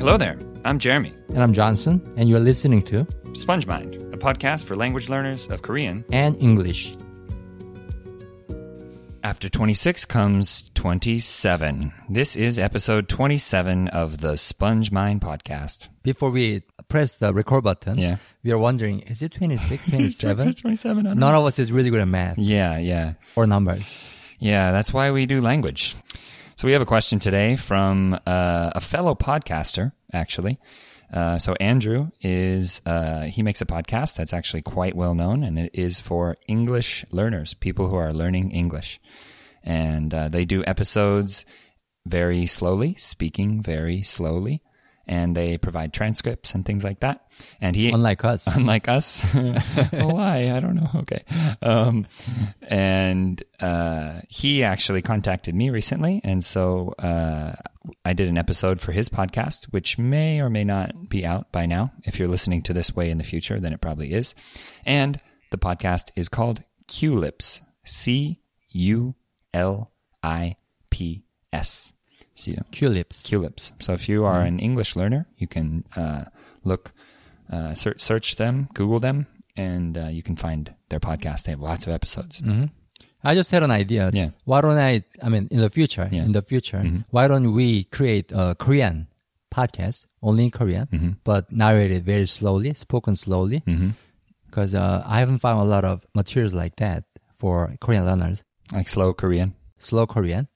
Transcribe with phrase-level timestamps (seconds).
[0.00, 0.38] Hello there.
[0.64, 1.12] I'm Jeremy.
[1.28, 5.62] And I'm Johnson, and you're listening to Sponge Mind, a podcast for language learners of
[5.62, 6.04] Korean.
[6.10, 6.96] and English.
[9.22, 11.92] After 26 comes 27.
[12.08, 15.88] This is episode 27 of the Sponge Mind podcast.
[16.02, 18.16] Before we press the record button, Yeah.
[18.42, 20.54] we are wondering, is it 26, 27?
[20.54, 21.06] 27.
[21.06, 23.14] I don't None of us is really good at math Yeah, yeah.
[23.36, 24.08] or numbers.
[24.38, 25.94] Yeah, that's why we do language.
[26.60, 30.58] So we have a question today from uh, a fellow podcaster, actually.
[31.10, 35.58] Uh, so Andrew is uh, he makes a podcast that's actually quite well known, and
[35.58, 39.00] it is for English learners, people who are learning English,
[39.64, 41.46] and uh, they do episodes
[42.04, 44.62] very slowly, speaking very slowly,
[45.10, 47.26] and they provide transcripts and things like that.
[47.60, 48.56] And he Unlike us.
[48.56, 49.20] unlike us.
[49.90, 50.52] Why?
[50.54, 50.88] I don't know.
[50.94, 51.24] Okay.
[51.60, 52.06] Um,
[52.62, 57.52] and uh, he actually contacted me recently, and so uh,
[58.04, 61.66] I did an episode for his podcast, which may or may not be out by
[61.66, 61.92] now.
[62.04, 64.36] If you're listening to this way in the future, then it probably is.
[64.86, 67.60] And the podcast is called Culips.
[67.84, 69.16] C U
[69.52, 69.90] L
[70.22, 70.54] I
[70.90, 71.92] P S.
[72.44, 73.26] So, Culips.
[73.28, 73.72] Culips.
[73.80, 76.24] So if you are an English learner, you can uh,
[76.64, 76.92] look,
[77.52, 81.44] uh, search, search them, Google them, and uh, you can find their podcast.
[81.44, 82.42] They have lots of episodes.
[83.22, 84.10] I just had an idea.
[84.14, 84.30] Yeah.
[84.44, 86.24] Why don't I, I mean, in the future, Yeah.
[86.24, 89.08] in the future, why don't we create a Korean
[89.54, 93.62] podcast, only in Korean, but narrated very slowly, spoken slowly?
[94.46, 98.42] Because uh, I haven't found a lot of materials like that for Korean learners.
[98.72, 99.54] Like slow Korean.
[99.80, 100.46] Slow Korean.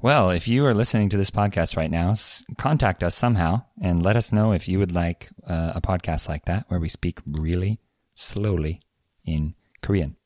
[0.00, 4.02] Well, if you are listening to this podcast right now, s- contact us somehow and
[4.02, 7.20] let us know if you would like uh, a podcast like that where we speak
[7.26, 7.78] really
[8.14, 8.80] slowly
[9.24, 10.16] in Korean.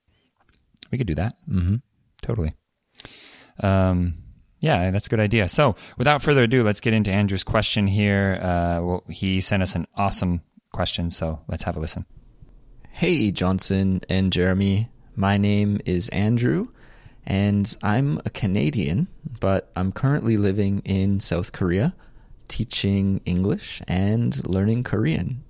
[0.91, 1.35] We could do that.
[1.49, 1.77] Mm-hmm.
[2.23, 2.55] Totally.
[3.61, 4.19] Um,
[4.61, 5.49] yeah, that's a good idea.
[5.49, 8.39] So, without further ado, let's get into Andrew's question here.
[8.41, 12.07] Uh, well, he sent us an awesome question, so let's have a listen.
[12.91, 14.89] Hey, Johnson and Jeremy.
[15.17, 16.69] My name is Andrew,
[17.27, 19.09] and I'm a Canadian,
[19.41, 21.95] but I'm currently living in South Korea,
[22.49, 25.43] teaching English and learning Korean.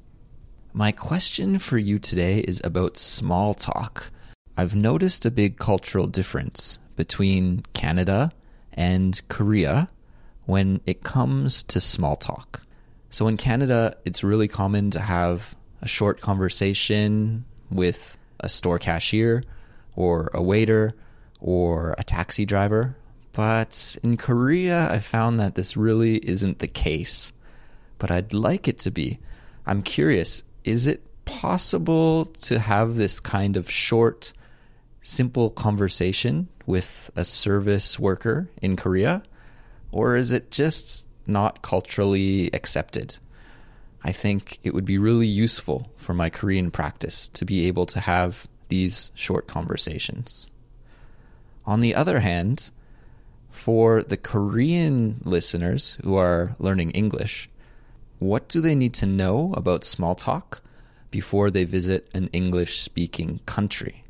[0.72, 4.10] My question for you today is about small talk.
[4.56, 8.32] I've noticed a big cultural difference between Canada
[8.74, 9.88] and Korea
[10.46, 12.62] when it comes to small talk.
[13.10, 19.42] So in Canada, it's really common to have a short conversation with a store cashier
[19.96, 20.94] or a waiter
[21.42, 22.96] or a taxi driver.
[23.32, 27.32] But in Korea, I found that this really isn't the case.
[27.98, 29.18] But I'd like it to be.
[29.66, 34.32] I'm curious, is it possible to have this kind of short,
[35.00, 39.22] simple conversation with a service worker in Korea?
[39.90, 43.16] Or is it just not culturally accepted?
[44.04, 48.00] I think it would be really useful for my Korean practice to be able to
[48.00, 50.48] have these short conversations.
[51.64, 52.70] On the other hand,
[53.50, 57.48] for the Korean listeners who are learning English,
[58.18, 60.62] what do they need to know about small talk
[61.10, 64.04] before they visit an English speaking country?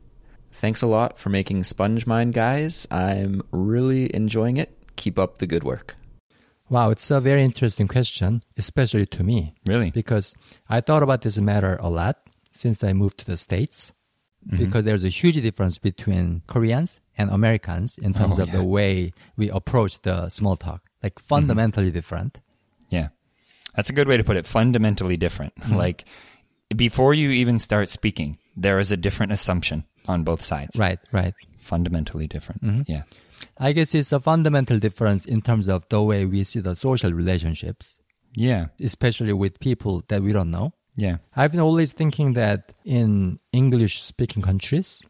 [0.53, 2.87] Thanks a lot for making Sponge Mind, guys.
[2.91, 4.77] I'm really enjoying it.
[4.97, 5.97] Keep up the good work.
[6.69, 9.55] Wow, it's a very interesting question, especially to me.
[9.67, 9.91] Really?
[9.91, 10.35] Because
[10.69, 12.19] I thought about this matter a lot
[12.53, 13.93] since I moved to the States.
[14.47, 14.57] Mm-hmm.
[14.57, 18.57] Because there's a huge difference between Koreans and Americans in terms Oh, of yeah.
[18.57, 20.83] the way we approach the small talk.
[21.03, 21.27] Like mm-hmm.
[21.27, 22.39] fundamentally different.
[22.89, 23.09] Yeah.
[23.75, 24.47] That's a good way to put it.
[24.47, 25.55] Fundamentally different.
[25.57, 25.77] Mm-hmm.
[25.77, 26.05] Like,
[26.77, 30.79] before you even start speaking, there is a different assumption on both sides.
[30.79, 31.35] Right, right.
[31.61, 32.63] Fundamentally different.
[32.63, 32.83] Mm-hmm.
[32.87, 33.03] Yeah.
[33.59, 37.13] I guess it's a fundamental difference in terms of the way we see the social
[37.13, 37.99] relationships,
[38.35, 38.67] Yeah.
[38.81, 40.73] especially with people that we don't know.
[40.97, 41.17] Yeah.
[41.35, 45.03] I've been always thinking that in English speaking countries,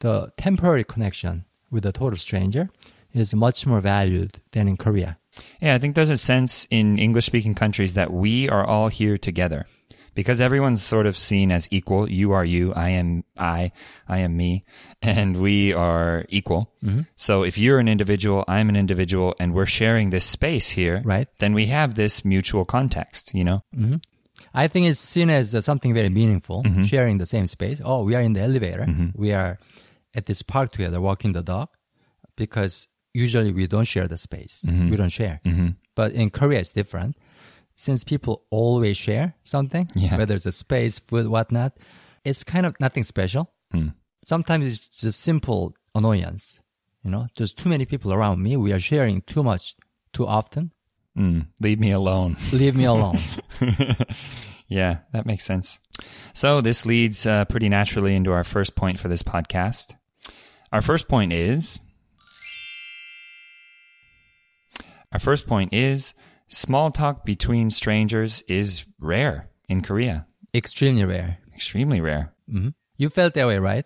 [0.00, 2.70] the temporary connection with a total stranger
[3.12, 5.18] is much more valued than in Korea.
[5.60, 9.16] Yeah, I think there's a sense in English speaking countries that we are all here
[9.18, 9.66] together
[10.14, 12.10] because everyone's sort of seen as equal.
[12.10, 13.70] You are you, I am I,
[14.08, 14.64] I am me,
[15.02, 16.72] and we are equal.
[16.82, 17.02] Mm-hmm.
[17.14, 21.28] So if you're an individual, I'm an individual, and we're sharing this space here, Right.
[21.38, 23.62] then we have this mutual context, you know?
[23.76, 23.96] Mm-hmm.
[24.54, 26.82] I think it's seen as something very meaningful, mm-hmm.
[26.82, 27.80] sharing the same space.
[27.84, 28.86] Oh, we are in the elevator.
[29.14, 29.58] We are
[30.14, 31.68] at this park together, walking the dog,
[32.36, 34.64] because usually we don't share the space.
[34.66, 34.90] Mm-hmm.
[34.90, 35.40] We don't share.
[35.44, 35.68] Mm-hmm.
[35.94, 37.16] But in Korea, it's different.
[37.74, 40.16] Since people always share something, Yeah.
[40.16, 41.76] whether it's a space, food, whatnot,
[42.24, 43.52] it's kind of nothing special.
[43.72, 43.94] Mm.
[44.24, 46.60] Sometimes it's just simple annoyance.
[47.04, 48.56] You know, there's too many people around me.
[48.56, 49.76] We are sharing too much,
[50.12, 50.72] too often.
[51.16, 52.36] Mm, leave me alone.
[52.52, 53.18] Leave me alone.
[54.68, 55.80] Yeah, that makes sense.
[56.32, 59.94] So this leads uh, pretty naturally into our first point for this podcast.
[60.72, 61.80] Our first point is
[65.12, 66.12] our first point is
[66.48, 70.26] small talk between strangers is rare in Korea.
[70.54, 71.38] Extremely rare.
[71.54, 72.34] Extremely rare.
[72.96, 73.84] You felt that way, right?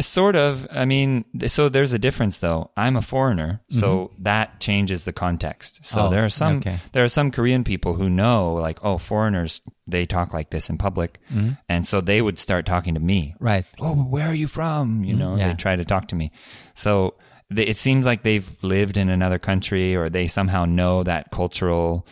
[0.00, 0.66] Sort of.
[0.70, 2.70] I mean, so there's a difference though.
[2.74, 5.84] I'm a foreigner, so that changes the context.
[5.84, 6.06] So Mm-hmm.
[6.06, 6.78] Oh, there are some okay.
[6.92, 10.78] there are some Korean people who know like, oh, foreigners they talk like this in
[10.78, 11.50] public, Mm-hmm.
[11.68, 13.34] and so they would start talking to me.
[13.40, 13.66] Right.
[13.78, 15.04] Oh, where are you from?
[15.04, 15.38] You know, Mm-hmm.
[15.40, 15.48] yeah.
[15.48, 16.32] they try to talk to me.
[16.72, 17.14] So
[17.50, 22.06] they, it seems like they've lived in another country or they somehow know that cultural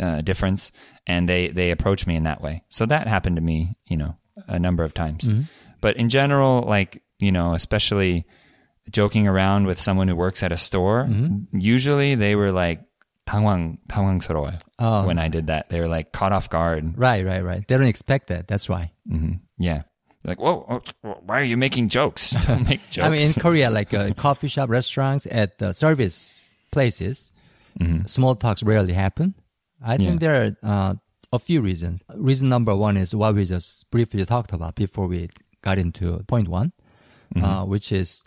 [0.00, 0.72] uh, difference,
[1.06, 2.64] and they they approach me in that way.
[2.68, 4.16] So that happened to me, you know,
[4.48, 5.22] a number of times.
[5.22, 5.42] Mm-hmm.
[5.80, 8.25] But in general, like you know, especially
[8.91, 11.57] joking around with someone who works at a store, Mm-hmm.
[11.57, 12.81] usually they were like
[13.25, 14.59] 당황 당황스러워요.
[14.79, 15.05] Oh.
[15.07, 16.97] When I did that, they were like caught off guard.
[16.97, 17.63] Right, right, right.
[17.67, 18.47] They don't expect that.
[18.47, 18.91] That's why.
[19.07, 19.83] hmm Yeah.
[20.25, 20.63] Like, whoa,
[21.03, 22.31] whoa, why are you making jokes?
[22.47, 23.05] Don't make jokes.
[23.05, 27.31] I mean, in Korea, like uh, coffee shop, restaurants, at the service places,
[28.05, 29.35] small talks rarely happen.
[29.83, 30.93] I think there are uh,
[31.33, 32.03] a few reasons.
[32.15, 35.27] Reason number one is what we just briefly talked about before we
[35.61, 36.71] got into point one,
[37.36, 38.24] uh, which is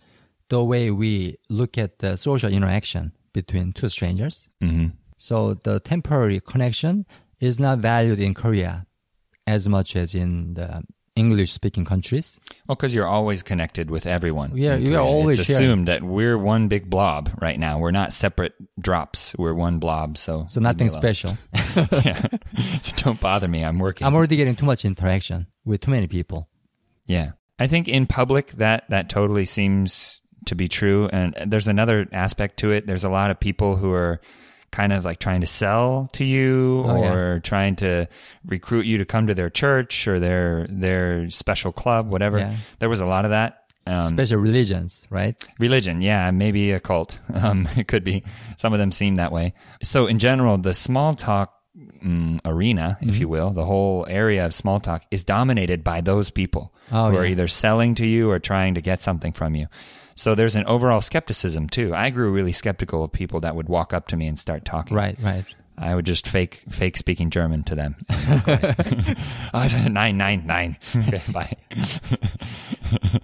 [0.50, 4.50] the way we look at the social interaction between two strangers.
[4.62, 4.92] Mhm.
[5.18, 7.06] So the temporary connection
[7.40, 8.86] is not valued in Korea
[9.48, 10.84] as much as in the
[11.16, 12.40] English speaking countries.
[12.68, 14.52] Well, because you're always connected with everyone.
[14.52, 15.64] We are- in we are always It's sharing.
[15.64, 17.80] assumed that we're one big blob right now.
[17.80, 19.36] We're not separate drops.
[19.38, 20.18] We're one blob.
[20.18, 21.02] So, So nothing leave me alone.
[21.02, 21.38] special.
[22.06, 22.26] yeah.
[22.82, 23.64] so don't bother me.
[23.64, 24.08] I'm working.
[24.08, 26.48] I'm already getting too much interaction with too many people.
[27.06, 27.32] Yeah.
[27.62, 32.58] I think in public that that totally seems to be true and there's another aspect
[32.60, 32.88] to it.
[32.88, 34.20] There's a lot of people who are
[34.72, 37.14] kind of like trying to sell to you Oh, yeah.
[37.14, 38.08] or trying to
[38.46, 42.40] recruit you to come to their church or their their special club, whatever.
[42.40, 42.56] Yeah.
[42.80, 43.58] There was a lot of that.
[43.86, 45.36] Um, Special religions, right?
[45.60, 47.18] Religion, yeah, maybe a cult.
[47.34, 48.24] Um, it could be.
[48.58, 49.54] Some of them seem that way.
[49.84, 51.54] So, in general, the small talk
[52.04, 53.22] mm, arena, if Mm-hmm.
[53.22, 57.18] you will, the whole area of small talk is dominated by those people Oh, who
[57.18, 57.32] are yeah.
[57.32, 59.68] either selling to you or trying to get something from you.
[60.16, 61.96] So, there's an overall skepticism too.
[61.96, 64.96] I grew really skeptical of people that would walk up to me and start talking.
[64.96, 65.46] Right, right.
[65.78, 67.96] I would just fake fake speaking German to them.
[69.54, 70.78] Oh, nine nine nine.
[70.96, 71.56] Okay, bye.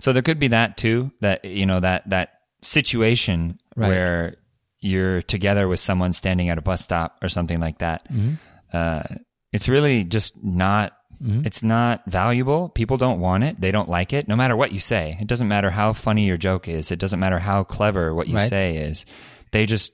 [0.00, 1.10] so there could be that too.
[1.20, 2.30] That you know that that
[2.62, 3.88] situation Right.
[3.88, 4.36] where
[4.80, 8.10] you're together with someone standing at a bus stop or something like that.
[8.10, 8.34] Mm-hmm.
[8.72, 9.02] Uh,
[9.52, 10.92] it's really just not.
[11.22, 11.46] Mm-hmm.
[11.46, 12.68] It's not valuable.
[12.70, 13.60] People don't want it.
[13.60, 14.28] They don't like it.
[14.28, 16.90] No matter what you say, it doesn't matter how funny your joke is.
[16.90, 18.48] It doesn't matter how clever what you Right.
[18.48, 19.04] say is.
[19.52, 19.92] They just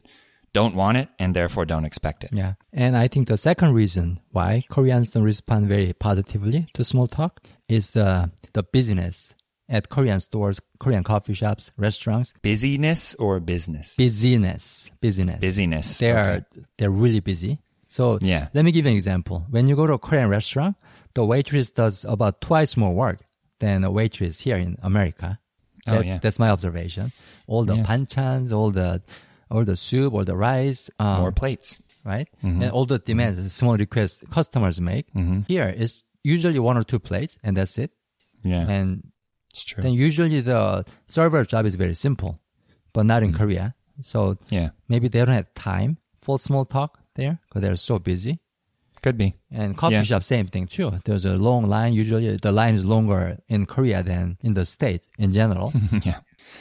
[0.52, 2.30] don't want it and therefore don't expect it.
[2.32, 2.54] Yeah.
[2.72, 7.42] And I think the second reason why Koreans don't respond very positively to small talk
[7.68, 9.34] is the the busyness
[9.68, 12.34] at Korean stores, Korean coffee shops, restaurants.
[12.42, 13.96] Busyness or business?
[13.96, 16.44] Busyness, busyness, Busyness, They are
[16.78, 17.58] they're really busy.
[17.88, 18.48] So Yeah.
[18.54, 19.46] let me give you an example.
[19.50, 20.76] When you go to a Korean restaurant,
[21.14, 23.20] the waitress does about twice more work
[23.60, 25.38] than a waitress here in America.
[25.86, 26.18] Oh, yeah.
[26.18, 27.12] That's my observation.
[27.46, 27.84] All the Yeah.
[27.84, 29.02] banchans, all the
[29.50, 31.78] all the soup, all the rice, um, More plates.
[32.04, 32.28] right?
[32.42, 32.62] Mm-hmm.
[32.62, 35.06] And all the demands, the small requests customers make.
[35.46, 37.90] Here is usually one or two plates, and that's it.
[38.42, 39.12] Yeah, And
[39.52, 39.82] it's true.
[39.82, 42.40] then usually the server job is very simple,
[42.92, 43.38] but not in Mm-hmm.
[43.42, 43.74] Korea.
[44.00, 48.40] So yeah, maybe they don't have time for small talk there because they're so busy.
[49.04, 49.28] Could be.
[49.60, 50.02] And coffee Yeah.
[50.10, 50.88] shop, same thing too.
[51.04, 51.92] There's a long line.
[52.02, 53.20] Usually the line is longer
[53.54, 55.68] in Korea than in the States in general.
[56.08, 56.20] yeah,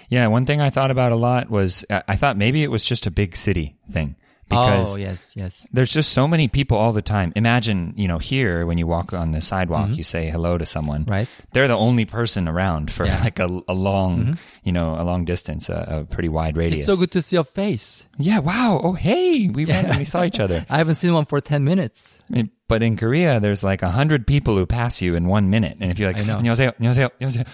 [0.10, 0.28] yeah.
[0.38, 3.08] One thing I thought about a lot was I I thought maybe it was just
[3.08, 4.16] a big city thing
[4.49, 5.69] because oh, yes, yes.
[5.75, 7.35] there's just so many people all the time.
[7.37, 11.03] Imagine, you know, here when you walk on the sidewalk, you say hello to someone.
[11.03, 11.11] Mm-hmm.
[11.11, 11.29] Right.
[11.53, 13.17] They're the only person around for Yeah.
[13.17, 13.25] Mm-hmm.
[13.25, 16.81] like a, a long, you know, a long distance, a, a pretty wide radius.
[16.81, 18.09] It's so good to see your face.
[18.17, 18.39] Yeah.
[18.39, 18.81] Wow.
[18.83, 20.65] Oh, hey, we randomly saw each other.
[20.71, 22.19] I haven't seen one for 10 minutes.
[22.33, 25.49] I mean, But in Korea, there's like a hundred people who pass you in one
[25.49, 26.37] minute, and if you're like, I know.
[26.37, 27.49] 안녕하세요, 안녕하세요, 안녕하세요,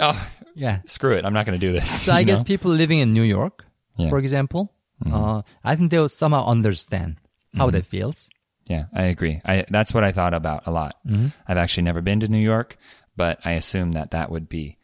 [0.00, 0.78] oh, Yeah.
[0.86, 1.90] screw it, I'm not going to do this.
[2.06, 2.44] So I you guess know?
[2.44, 3.64] people living in New York,
[3.96, 4.06] Yeah.
[4.06, 4.10] Mm-hmm.
[4.10, 4.70] for example,
[5.05, 7.17] uh, I think they'll somehow understand
[7.55, 8.29] how that feels.
[8.67, 9.41] Yeah, I agree.
[9.45, 10.95] I that's what I thought about a lot.
[11.07, 11.27] Mm-hmm.
[11.47, 12.75] I've actually never been to New York,
[13.15, 14.77] but I assume that that would be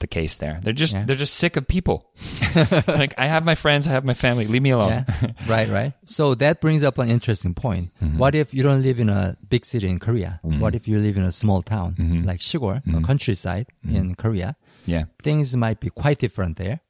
[0.00, 0.58] the case there.
[0.62, 1.04] They're just Yeah.
[1.04, 2.08] they're just sick of people.
[2.88, 4.46] like I have my friends, I have my family.
[4.46, 5.04] Leave me alone.
[5.04, 5.32] Yeah.
[5.46, 5.92] right, right.
[6.06, 7.92] So that brings up an interesting point.
[8.00, 8.16] Mm-hmm.
[8.16, 10.40] What if you don't live in a big city in Korea?
[10.42, 12.24] What if you live in a small town Mm-hmm.
[12.24, 14.56] like 시골, a countryside in Korea?
[14.86, 15.04] yeah.
[15.22, 16.80] Things might be quite different there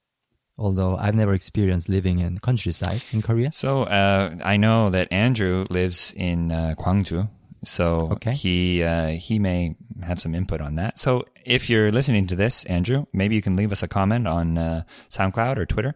[0.60, 3.52] Although I've never experienced living in countryside in Korea.
[3.52, 7.28] So uh, I know that Andrew lives in uh, Gwangju,
[7.66, 8.32] so Okay.
[8.32, 10.98] he uh, he may have some input on that.
[10.98, 14.58] So if you're listening to this, Andrew, maybe you can leave us a comment on
[14.58, 15.94] uh, SoundCloud or Twitter.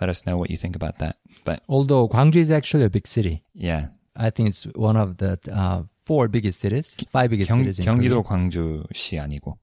[0.00, 1.16] Let us know what you think about that.
[1.44, 3.44] But Although Gwangju is actually a big city.
[3.54, 7.78] yeah, I think it's one of the uh, four biggest cities, five biggest 경, cities
[7.78, 8.50] in 경기도 Korea.
[8.50, 9.54] 광주시 아니고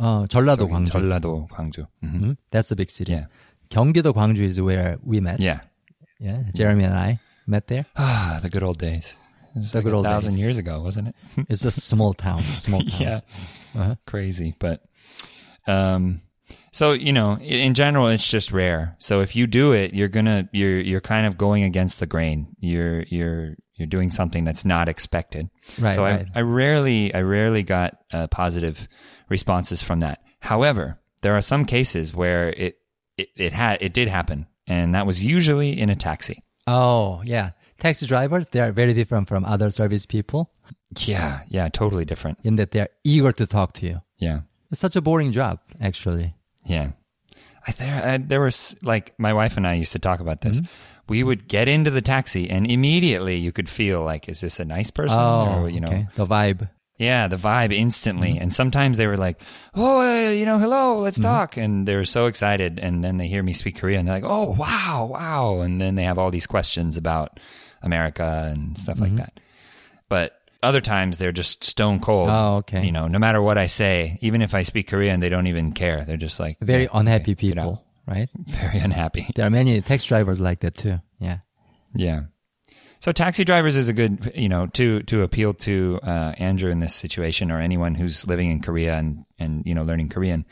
[0.00, 0.92] 어, 전라도 저기 광주.
[0.92, 1.84] 전라도 광주.
[2.02, 2.14] Mhm.
[2.20, 2.36] Mhm.
[2.50, 3.12] That's a big city.
[3.12, 3.26] Yeah,
[3.75, 5.39] Gyeonggi-do, Gwangju is where we met.
[5.39, 5.59] Yeah.
[6.19, 6.43] Yeah.
[6.55, 7.85] Jeremy and I met there.
[7.97, 9.15] Ah, the good old days.
[9.55, 10.41] The like good old thousand days.
[10.41, 11.15] years ago, wasn't it?
[11.49, 12.41] it's a small town.
[12.55, 13.01] Small town.
[13.01, 13.19] yeah.
[13.75, 13.95] Uh-huh.
[14.05, 14.81] Crazy, but
[15.67, 16.21] um,
[16.71, 18.95] so you know, in general, it's just rare.
[18.99, 22.55] So if you do it, you're gonna you're you're kind of going against the grain.
[22.59, 25.49] You're you're you're doing something that's not expected.
[25.79, 25.95] Right.
[25.95, 26.25] So right.
[26.35, 28.87] I I rarely I rarely got uh, positive
[29.29, 30.19] responses from that.
[30.39, 32.77] However, there are some cases where it
[33.17, 37.51] it, it had it did happen and that was usually in a taxi Oh, yeah.
[37.79, 40.51] Taxi drivers, they are very different from other service people
[41.05, 44.01] yeah yeah totally different in that they're eager to talk to you.
[44.17, 44.39] yeah
[44.71, 46.33] It's such a boring job, actually.
[46.65, 46.91] Yeah.
[47.67, 50.57] I, there, I, there was like my wife and I used to talk about this.
[50.57, 50.71] Mm-hmm.
[51.07, 54.65] We would get into the taxi and immediately you could feel like, is this a
[54.65, 55.17] nice person?
[55.19, 56.07] Oh, or, you know, okay.
[56.15, 56.69] The vibe.
[56.97, 58.33] Yeah, the vibe instantly.
[58.33, 58.41] Mm-hmm.
[58.43, 59.41] And sometimes they were like,
[59.73, 61.23] oh, uh, you know, hello, let's Mm-hmm.
[61.27, 61.57] talk.
[61.57, 62.79] And they're so excited.
[62.79, 63.99] And then they hear me speak Korean.
[63.99, 65.61] And they're like, oh, wow, wow.
[65.61, 67.39] And then they have all these questions about
[67.81, 69.17] America and stuff Mm-hmm.
[69.17, 69.39] like that.
[70.09, 72.29] But other times they're just stone cold.
[72.29, 72.83] Oh, okay.
[72.85, 75.73] You know, no matter what I say, even if I speak Korean, they don't even
[75.73, 76.05] care.
[76.05, 78.29] They're just like Very "Yeah, unhappy okay, people, right?
[78.47, 79.27] very unhappy.
[79.35, 80.99] There are many taxi drivers like that too.
[81.19, 81.39] Yeah.
[81.93, 82.23] Yeah.
[83.04, 86.80] So taxi drivers is a good, you know, to to appeal to uh, Andrew in
[86.80, 90.44] this situation or anyone who's living in Korea and and you know learning Korean.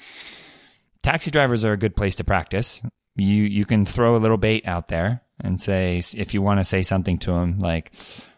[1.02, 2.81] Taxi drivers are a good place to practice.
[3.17, 6.64] You you can throw a little bait out there and say if you want to
[6.64, 7.93] say something to them like,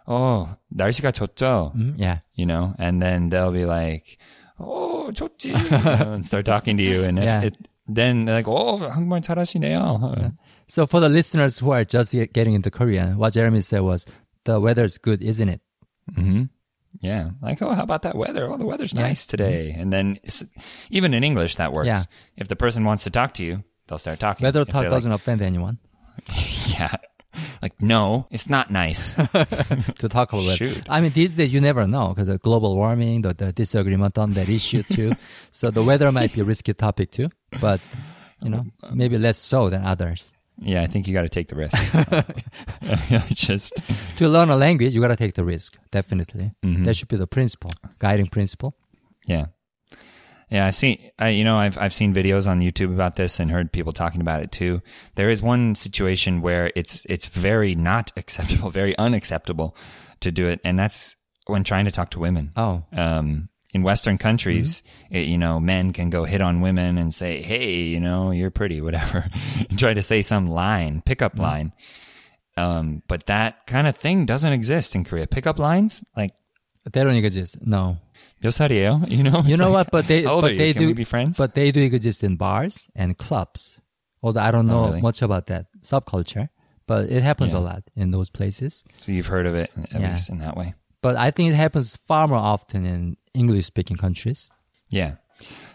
[0.07, 2.19] "Oh, 날씨가 좋죠," Mhm, Yeah.
[2.35, 4.19] you know, and then they'll be like,
[4.59, 7.43] "Oh, 좋지," you know, and start talking to you, and if Yeah.
[7.49, 7.57] it,
[7.89, 10.33] then they're like, "Oh, 한국말 잘하시네요."
[10.68, 14.06] So for the listeners who are just getting into Korean, what Jeremy said was,
[14.46, 15.62] the weather's good, isn't it?
[16.16, 16.44] hmm
[17.02, 17.32] Yeah.
[17.42, 18.50] Like, oh, how about that weather?
[18.52, 19.02] Oh, the weather's Yeah.
[19.04, 19.76] nice today.
[19.78, 20.20] And then
[20.90, 21.88] even in English, that works.
[21.88, 22.04] Yeah.
[22.38, 24.44] If the person wants to talk to you, they'll start talking.
[24.46, 25.78] Weather If talk doesn't offend anyone
[26.68, 26.96] yeah.
[27.62, 29.14] Like, no, it's not nice.
[30.00, 30.58] to talk about.
[30.58, 30.84] Shoot.
[30.90, 34.32] I mean, these days you never know because the global warming, the, the disagreement on
[34.34, 35.14] that issue too.
[35.52, 37.28] so the weather might be a risky topic too,
[37.60, 37.82] but
[38.42, 40.32] you know, maybe less so than others.
[40.60, 41.78] Yeah, I think you got to take the risk.
[43.36, 43.74] Just,
[44.18, 45.78] To learn a language, you got to take the risk.
[45.92, 46.52] Definitely.
[46.64, 46.84] Mm-hmm.
[46.84, 48.76] That should be the principle, guiding principle.
[49.28, 49.48] yeah.
[50.52, 53.50] Yeah, I've seen, I, you know, I've, I've seen videos on YouTube about this and
[53.50, 54.80] heard people talking about it too.
[55.16, 59.76] There is one situation where it's, it's very not acceptable, very unacceptable
[60.20, 60.60] to do it.
[60.64, 61.16] And that's
[61.48, 62.52] when trying to talk to women.
[62.56, 67.15] Oh, um, in Western countries, it, you know, men can go hit on women and
[67.15, 69.29] say, "Hey, you know, you're pretty," whatever,
[69.71, 71.73] and try to say some line, pickup line.
[72.57, 75.27] Um, but that kind of thing doesn't exist in Korea.
[75.27, 76.35] Pickup lines, like
[76.91, 77.59] they don't exist.
[77.65, 77.99] No.
[78.43, 79.05] 몇 살이에요?
[79.09, 79.93] You know, You It's know like, what?
[79.93, 80.59] But they, how old but are you?
[80.59, 81.37] they Can do, we be friends?
[81.39, 83.81] but they do exist in bars and clubs.
[84.23, 85.01] Although I don't Oh, know really?
[85.01, 86.49] much about that subculture,
[86.87, 87.59] but it happens Yeah.
[87.59, 88.85] a lot in those places.
[88.97, 90.11] so you've heard of it at Yeah.
[90.13, 90.75] least in that way.
[91.06, 94.50] But I think it happens far more often in English speaking countries.
[94.90, 95.16] Yeah.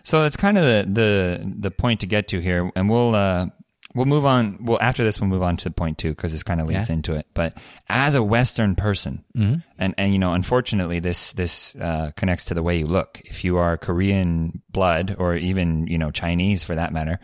[0.03, 3.47] So that's kind of the, the the point to get to here, and we'll uh,
[3.95, 4.59] we'll move on.
[4.65, 6.95] Well, after this, we'll move on to point two because this kind of leads Yeah.
[6.97, 7.27] into it.
[7.35, 7.59] But
[7.89, 9.61] as a Western person, Mm-hmm.
[9.79, 13.21] and and you know, unfortunately, this this uh, connects to the way you look.
[13.25, 17.21] If you are Korean blood, or even you know Chinese for that matter,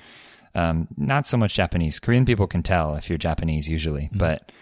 [0.54, 1.98] um, not so much Japanese.
[1.98, 4.18] Korean people can tell if you're Japanese usually, Mm-hmm.
[4.18, 4.52] but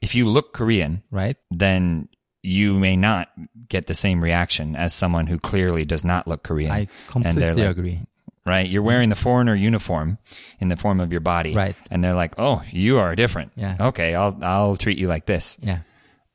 [0.00, 1.36] if you look Korean, Right?
[1.50, 2.08] then
[2.42, 3.28] you may not
[3.68, 6.70] get the same reaction as someone who clearly does not look Korean.
[6.70, 8.00] I completely like, agree.
[8.46, 8.68] Right?
[8.68, 10.18] You're wearing the foreigner uniform
[10.60, 11.54] in the form of your body.
[11.54, 11.76] Right.
[11.90, 13.76] And they're like, "Oh, you are different." Yeah.
[13.78, 15.58] Okay, I'll I'll treat you like this.
[15.60, 15.80] Yeah.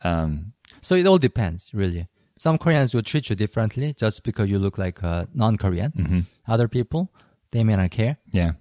[0.04, 2.08] Um, So it all depends, really.
[2.38, 5.92] Some Koreans will treat you differently just because you look like a non-Korean.
[5.94, 6.20] Mm-hmm.
[6.52, 7.10] Other people,
[7.52, 8.18] they may not care.
[8.32, 8.54] yeah.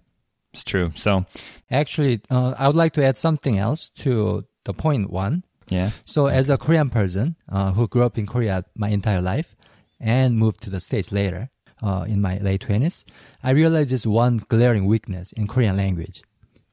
[0.55, 0.93] It's true.
[0.95, 1.25] So,
[1.71, 5.45] Actually, uh, I would like to add something else to the point one.
[5.73, 5.91] Yeah.
[6.05, 9.49] So, as a Korean person uh, who grew up in Korea my entire life
[10.00, 11.50] and moved to the States later
[11.83, 13.05] uh, in my late 20s,
[13.43, 16.23] I realized this one glaring weakness in Korean language,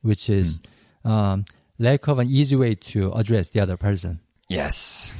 [0.01, 0.61] which is
[1.03, 1.45] um,
[1.77, 4.19] lack of an easy way to address the other person.
[4.49, 5.13] Yes.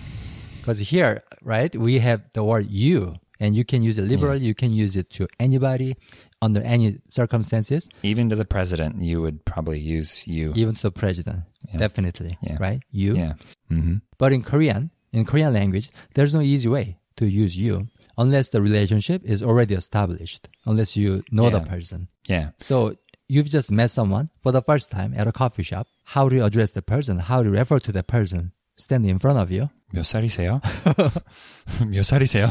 [0.59, 4.53] Because here, right, we have the word you, and you can use it liberally, you
[4.53, 5.95] can use it to anybody,
[6.41, 10.53] under any circumstances, Even to the president, you would probably use you.
[10.55, 11.43] even to the president
[11.76, 12.38] Definitely.
[12.42, 12.56] Yeah.
[12.60, 12.80] Right?
[12.90, 13.16] You.
[13.16, 13.32] Yeah.
[13.68, 18.50] hmm But in Korean, in Korean language, there's no easy way to use you unless
[18.50, 21.64] the relationship is already established, unless you know the Yeah.
[21.74, 22.08] person.
[22.28, 22.46] Yeah.
[22.58, 22.96] So
[23.28, 25.86] you've just met someone for the first time at a coffee shop.
[26.14, 27.18] How do you address the person?
[27.18, 29.70] How do you refer to the person standing in front of you?
[29.94, 30.60] 몇 살이세요?
[31.90, 32.50] 몇 살이세요?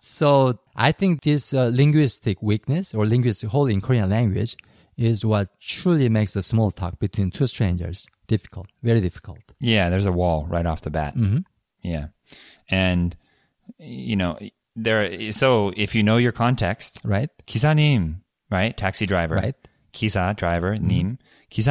[0.00, 4.56] So I think this uh, linguistic weakness or linguistic hole in Korean language
[4.96, 9.39] is what truly makes the small talk between two strangers difficult, very difficult.
[9.59, 11.15] Yeah, there's a wall right off the bat.
[11.15, 11.39] Mm-hmm.
[11.81, 12.07] Yeah,
[12.69, 13.15] and
[13.79, 14.37] you know
[14.75, 15.31] there.
[15.31, 17.29] So if you know your context, right?
[17.45, 18.75] Kisa nim, right?
[18.75, 19.55] Taxi driver, right?
[19.93, 21.17] Kisa driver, mm-hmm.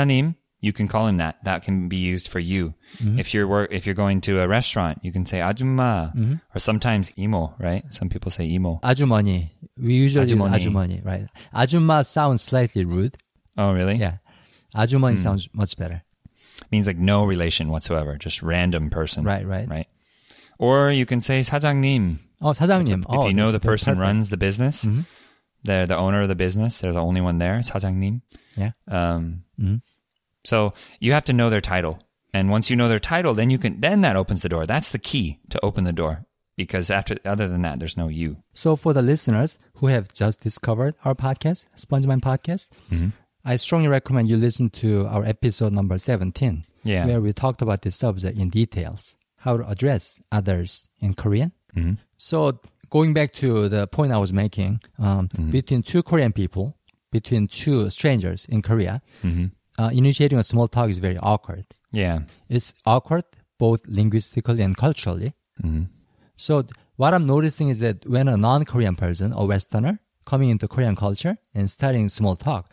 [0.08, 0.36] nim.
[0.60, 1.36] You can call him that.
[1.44, 2.74] That can be used for you.
[2.98, 3.20] Mm-hmm.
[3.20, 6.34] If you're work, if you're going to a restaurant, you can say ajumma mm-hmm.
[6.54, 7.84] or sometimes imo, right?
[7.90, 8.80] Some people say imo.
[8.82, 9.50] Ajumani.
[9.78, 10.54] We usually ajumani.
[10.54, 11.26] use ajumani, right?
[11.54, 13.16] Ajumma sounds slightly rude.
[13.56, 13.96] Oh, really?
[13.96, 14.16] Yeah.
[14.74, 15.18] Ajumani mm.
[15.18, 16.02] sounds much better
[16.70, 19.24] means like no relation whatsoever, just random person.
[19.24, 19.68] Right, right.
[19.68, 19.88] Right.
[20.58, 22.18] Or you can say 사장님.
[22.40, 23.00] Oh, 사장님.
[23.00, 24.00] If, if oh, you know the person perfect.
[24.00, 25.00] runs the business, mm-hmm.
[25.64, 28.22] they're the owner of the business, they're the only one there, 사장님.
[28.56, 28.72] Yeah.
[28.88, 29.76] Um, mm-hmm.
[30.44, 31.98] So you have to know their title.
[32.32, 34.66] And once you know their title, then you can then that opens the door.
[34.66, 38.36] That's the key to open the door because after other than that there's no you
[38.52, 43.08] so for the listeners who have just discovered our podcast Sponge Mind podcast mm-hmm.
[43.46, 47.06] I strongly recommend you listen to our episode number 17, Yeah.
[47.06, 51.52] where we talked about this subject in details, how to address others in Korean.
[51.76, 51.98] Mhm.
[52.18, 52.58] So
[52.90, 55.50] going back to the point I was making, um, Mm-hmm.
[55.52, 56.74] between two Korean people,
[57.12, 59.46] between two strangers in Korea, Mm-hmm.
[59.78, 61.66] uh, initiating a small talk is very awkward.
[61.92, 62.16] Yeah.
[62.48, 63.24] It's awkward
[63.58, 65.34] both linguistically and culturally.
[65.62, 65.86] Mhm.
[66.36, 66.64] So
[66.96, 71.36] what I'm noticing is that when a non-Korean person, a Westerner, coming into Korean culture
[71.54, 72.68] and starting small talk,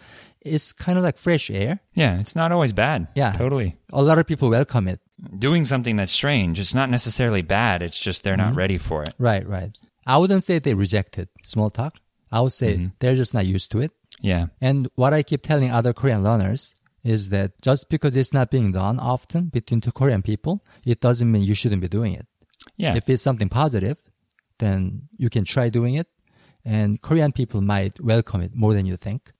[0.45, 1.79] it's kind of like fresh air.
[1.93, 2.19] Yeah.
[2.19, 3.07] It's not always bad.
[3.15, 3.31] Yeah.
[3.33, 3.77] Totally.
[3.91, 4.99] A lot of people welcome it.
[5.39, 6.59] Doing something that's strange.
[6.59, 7.81] It's not necessarily bad.
[7.81, 9.13] It's just they're not ready for it.
[9.17, 9.77] Right, right.
[10.05, 11.47] I wouldn't say they rejected it.
[11.47, 11.95] small talk.
[12.31, 12.87] I would say Mm-hmm.
[12.99, 13.91] they're just not used to it.
[14.21, 14.47] Yeah.
[14.59, 18.71] And what I keep telling other Korean learners is that just because it's not being
[18.71, 22.25] done often between two Korean people, it doesn't mean you shouldn't be doing it.
[22.77, 22.95] Yeah.
[22.95, 23.97] If it's something positive,
[24.59, 26.07] then you can try doing it.
[26.65, 29.31] And Korean people might welcome it more than you think.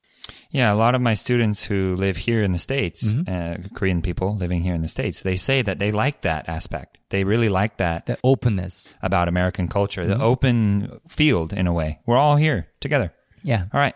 [0.50, 3.64] Yeah, a lot of my students who live here in the States, Mm-hmm.
[3.66, 6.98] uh, Korean people living here in the States, they say that they like that aspect.
[7.10, 8.94] They really like that The openness.
[9.02, 10.18] about American culture, Mm-hmm.
[10.18, 11.98] the open field in a way.
[12.06, 13.12] We're all here together.
[13.42, 13.64] Yeah.
[13.72, 13.94] All right.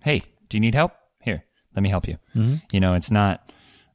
[0.00, 0.92] Hey, do you need help?
[1.20, 1.42] Here,
[1.74, 2.18] let me help you.
[2.70, 3.50] You know, it's not,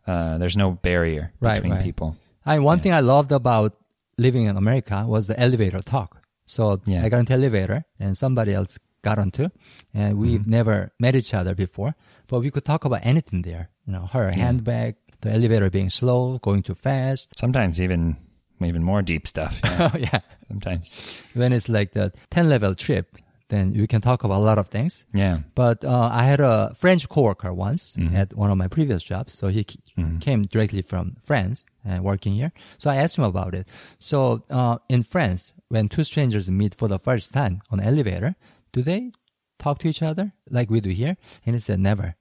[0.07, 1.45] uh, there's no barrier Mm-hmm.
[1.45, 1.83] Right, between right.
[1.83, 2.17] people.
[2.45, 3.75] I one thing I loved about
[4.17, 6.21] living in America was the elevator talk.
[6.45, 7.05] So Yeah.
[7.05, 9.49] I got into elevator and somebody else got onto,
[9.93, 10.51] and we've Mm-hmm.
[10.51, 11.95] never met each other before,
[12.27, 13.69] but we could talk about anything there.
[13.85, 17.37] You know, her handbag, the elevator being slow, going too fast.
[17.37, 18.15] Sometimes even,
[18.63, 19.59] even more deep stuff.
[19.63, 20.19] Yeah, Oh yeah.
[20.47, 20.93] sometimes.
[21.33, 23.17] When it's like the 10 level trip,
[23.49, 25.05] then we can talk about a lot of things.
[25.11, 25.39] Yeah.
[25.55, 28.15] But uh, I had a French coworker once Mm-hmm.
[28.15, 29.33] at one of my previous jobs.
[29.33, 29.79] So he c-
[30.19, 32.51] came directly from France and working here.
[32.77, 33.67] So I asked him about it.
[33.97, 38.35] So uh, in France, when two strangers meet for the first time on an elevator,
[38.71, 39.11] do they
[39.57, 41.17] talk to each other like we do here?
[41.45, 42.15] And he said never.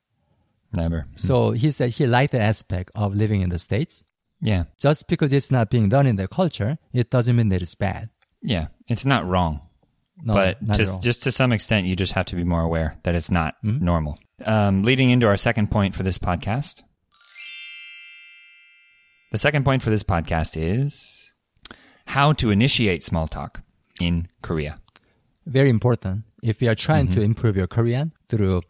[0.73, 1.07] Never.
[1.17, 4.05] So he said he liked the aspect of living in the States.
[4.41, 4.65] Yeah.
[4.79, 8.11] Just because it's not being done in their culture, it doesn't mean that it's bad.
[8.43, 8.69] Yeah.
[8.87, 9.63] It's not wrong.
[10.23, 10.93] No, but not just.
[10.95, 11.03] Mm-hmm.
[11.03, 14.19] just to some extent, you just have to be more aware that it's not normal.
[14.45, 16.83] Um, leading into our second point for this podcast.
[19.31, 21.33] The second point for this podcast is
[22.07, 23.61] how to initiate small talk
[24.01, 24.79] in Korea.
[25.47, 26.25] very important.
[26.43, 27.15] If you are trying Mm-hmm.
[27.21, 28.63] to improve your Korean through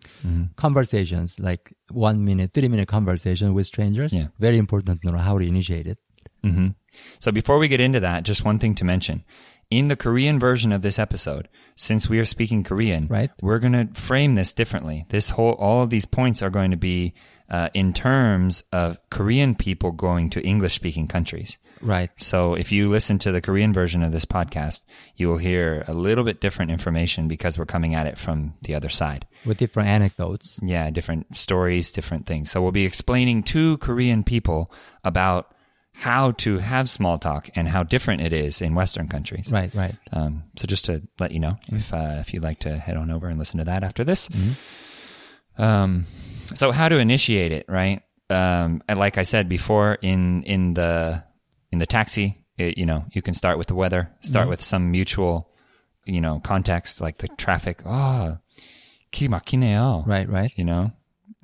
[0.57, 4.29] conversations, like one minute, three minute conversation with strangers, Yeah.
[4.39, 5.99] very important to know how to initiate it.
[6.43, 6.69] hmm
[7.19, 9.25] So before we get into that, just one thing to mention.
[9.71, 13.31] In the Korean version of this episode, since we are speaking Korean, Right.
[13.43, 15.05] we're going to frame this differently.
[15.11, 17.13] This whole, all of these points are going to be
[17.51, 21.59] uh, in terms of Korean people going to English speaking countries.
[21.81, 22.11] Right.
[22.17, 24.85] So if you listen to the Korean version of this podcast,
[25.17, 28.75] you will hear a little bit different information because we're coming at it from the
[28.75, 29.27] other side.
[29.45, 30.59] With different anecdotes.
[30.63, 32.51] Yeah, different stories, different things.
[32.51, 34.73] So we'll be explaining to Korean people
[35.05, 35.55] about
[35.93, 39.51] how to have small talk and how different it is in Western countries.
[39.51, 39.97] Right, right.
[40.13, 43.11] Um, so just to let you know, if uh, if you'd like to head on
[43.11, 44.29] over and listen to that after this.
[45.57, 46.05] Um,
[46.55, 48.03] so how to initiate it, right?
[48.31, 51.25] Um, like I said before, in in the
[51.71, 54.51] in the taxi, it, you know, you can start with the weather, start mm-hmm.
[54.51, 55.51] with some mutual,
[56.05, 57.83] you know, context like the traffic.
[57.85, 58.39] Ah, oh,
[59.13, 60.07] kimakineo.
[60.07, 60.53] Right, right.
[60.57, 60.93] You know,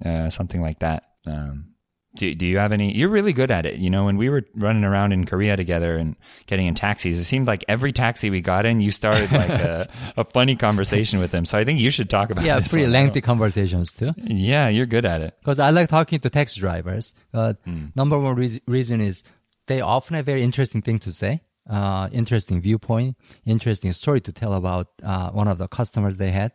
[0.04, 1.04] uh, something like that.
[1.26, 1.74] Um,
[2.16, 2.94] do, do you have any?
[2.94, 3.78] You're really good at it.
[3.78, 6.14] You know, when we were running around in Korea together and
[6.46, 9.88] getting in taxis, it seemed like every taxi we got in, you started like a,
[10.16, 11.44] a funny conversation with them.
[11.44, 14.12] So I think you should talk about yeah, pretty one, lengthy conversations too.
[14.16, 15.34] Yeah, you're good at it.
[15.40, 17.14] Because I like talking to taxi drivers.
[17.32, 17.90] Uh, mm.
[17.96, 19.24] Number one re- reason is
[19.66, 24.54] they often have very interesting thing to say, uh, interesting viewpoint, interesting story to tell
[24.54, 26.52] about uh, one of the customers they had.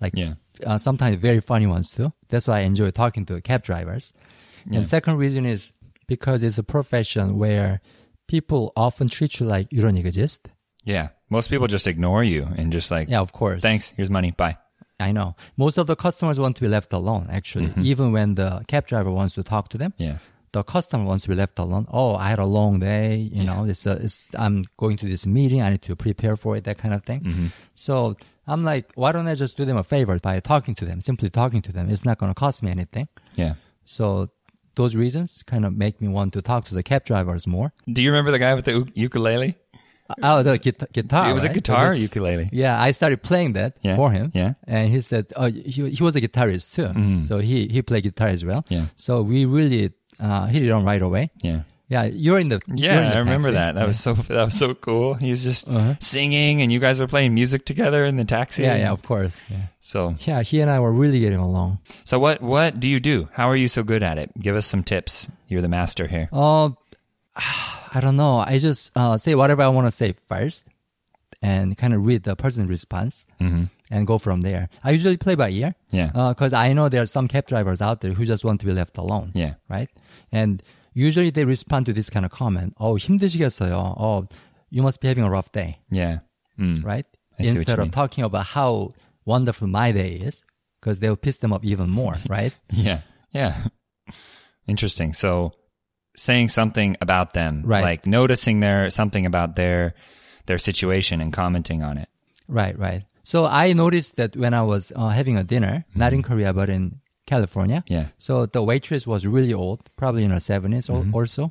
[0.00, 0.34] Like Yeah.
[0.66, 2.12] uh, sometimes very funny ones too.
[2.28, 4.12] That's why I enjoy talking to cab drivers.
[4.72, 5.72] And second reason is
[6.06, 7.80] because it's a profession where
[8.26, 10.48] people often treat you like you don't exist.
[10.84, 13.62] Yeah, most people just ignore you and just like, Yeah, of course.
[13.62, 14.58] thanks, here's money, bye.
[15.00, 15.36] I know.
[15.56, 17.72] Most of the customers want to be left alone, actually.
[17.82, 20.18] Even when the cab driver wants to talk to them, Yeah.
[20.52, 21.86] The customer wants to be left alone.
[21.90, 23.16] Oh, I had a long day.
[23.16, 25.60] You know, it's, a, it's I'm going to this meeting.
[25.62, 26.64] I need to prepare for it.
[26.64, 27.52] That kind of thing.
[27.74, 31.00] So I'm like, why don't I just do them a favor by talking to them,
[31.00, 31.90] simply talking to them?
[31.90, 33.08] It's not going to cost me anything.
[33.36, 33.54] Yeah.
[33.84, 34.30] So
[34.74, 37.72] those reasons kind of make me want to talk to the cab drivers more.
[37.92, 39.56] Do you remember the guy with the u- ukulele?
[40.22, 40.88] Oh, the guitar.
[40.90, 42.48] guitar it was a guitar was- ukulele?
[42.50, 44.32] Yeah, I started playing that Yeah, for him.
[44.34, 44.54] yeah.
[44.66, 47.22] And he said, oh, he, he was a guitarist too.
[47.24, 48.62] So he, he played guitar as well.
[48.62, 48.74] Mm-hmm.
[48.74, 48.84] Yeah.
[48.96, 51.30] So we really, uh, hit it on right away.
[51.40, 51.62] Yeah.
[51.88, 52.04] Yeah.
[52.04, 53.54] You're in the, you're in Yeah, the I remember taxi.
[53.54, 53.74] that.
[53.76, 55.14] That was so that was so cool.
[55.14, 55.94] He was just Uh-huh.
[56.00, 58.62] singing, and you guys were playing music together in the taxi.
[58.62, 59.40] Yeah, yeah, of course.
[59.48, 59.68] Yeah.
[59.80, 61.78] So, Yeah, he and I were really getting along.
[62.04, 63.28] so what what do you do?
[63.32, 64.30] How are you so good at it?
[64.38, 65.28] Give us some tips.
[65.48, 66.28] You're the master here.
[66.32, 66.70] Uh,
[67.94, 68.38] I don't know.
[68.38, 70.64] I just uh, say whatever I want to say first
[71.40, 74.68] and kind of read the person's response and go from there.
[74.84, 75.74] I usually play by ear.
[75.92, 75.96] Mm-hmm.
[75.96, 76.28] Yeah.
[76.34, 78.72] Because I know there are some cab drivers out there who just want to be
[78.72, 79.30] left alone.
[79.34, 79.54] Yeah.
[79.70, 79.88] Right?
[80.31, 80.61] And
[80.93, 82.73] usually they respond to this kind of comment.
[82.79, 83.71] Oh, 힘드시겠어요.
[83.99, 84.27] Oh,
[84.69, 85.79] you must be having a rough day.
[85.91, 86.19] Yeah.
[86.59, 86.83] Mm.
[86.83, 87.05] Right?
[87.39, 87.91] I see what Instead you of mean.
[87.91, 88.91] talking about how
[89.25, 90.43] wonderful my day is,
[90.79, 92.15] because they'll piss them up even more.
[92.29, 92.53] Right?
[92.71, 93.01] Yeah.
[93.31, 93.57] Yeah.
[94.67, 95.13] Interesting.
[95.13, 95.51] So,
[96.15, 97.83] saying something about them, Right.
[97.83, 99.93] like noticing their something about their
[100.45, 102.07] their situation and commenting on it.
[102.47, 103.03] Right, right.
[103.23, 106.69] So I noticed that when I was uh, having a dinner, not in Korea but
[106.69, 106.99] in
[107.34, 107.80] California.
[107.82, 107.94] Mm-hmm.
[107.96, 108.06] Yeah.
[108.26, 111.14] So the waitress was really old, probably in her 70s Mm-hmm.
[111.14, 111.44] or, or so.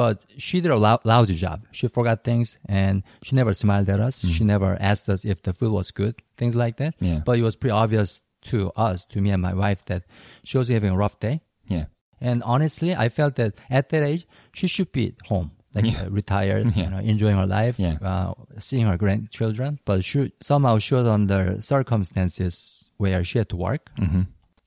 [0.00, 1.58] But she did a lou- lousy job.
[1.78, 2.46] She forgot things
[2.80, 4.14] and she never smiled at us.
[4.36, 6.92] She never asked us if the food was good, things like that.
[6.96, 7.04] Mm-hmm.
[7.12, 7.20] Yeah.
[7.26, 8.10] But it was pretty obvious
[8.50, 10.02] to us, to me and my wife, that
[10.48, 11.36] she was having a rough day.
[11.66, 11.86] Yeah.
[12.20, 14.22] And honestly, I felt that at that age,
[14.58, 17.96] she should be home, like uh, retired, you know, enjoying her life, Yeah.
[18.12, 18.34] uh,
[18.68, 19.78] seeing her grandchildren.
[19.84, 23.90] But she somehow she was under circumstances where she had to work.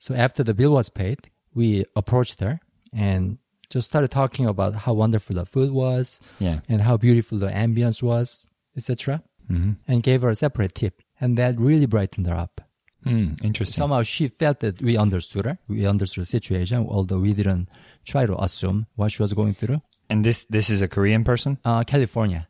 [0.04, 2.58] So after the bill was paid, we approached her
[2.92, 3.38] and
[3.70, 6.58] just started talking about how wonderful the food was Yeah.
[6.68, 9.22] and how beautiful the ambience was, etc.
[9.48, 9.72] Mm-hmm.
[9.86, 12.60] And gave her a separate tip, and that really brightened her up.
[13.06, 13.78] Mm, interesting.
[13.80, 15.58] Somehow she felt that we understood her.
[15.68, 17.68] We understood the situation, although we didn't
[18.04, 19.80] try to assume what she was going through.
[20.10, 21.58] and this this is a Korean person.
[21.64, 22.42] Uh, California.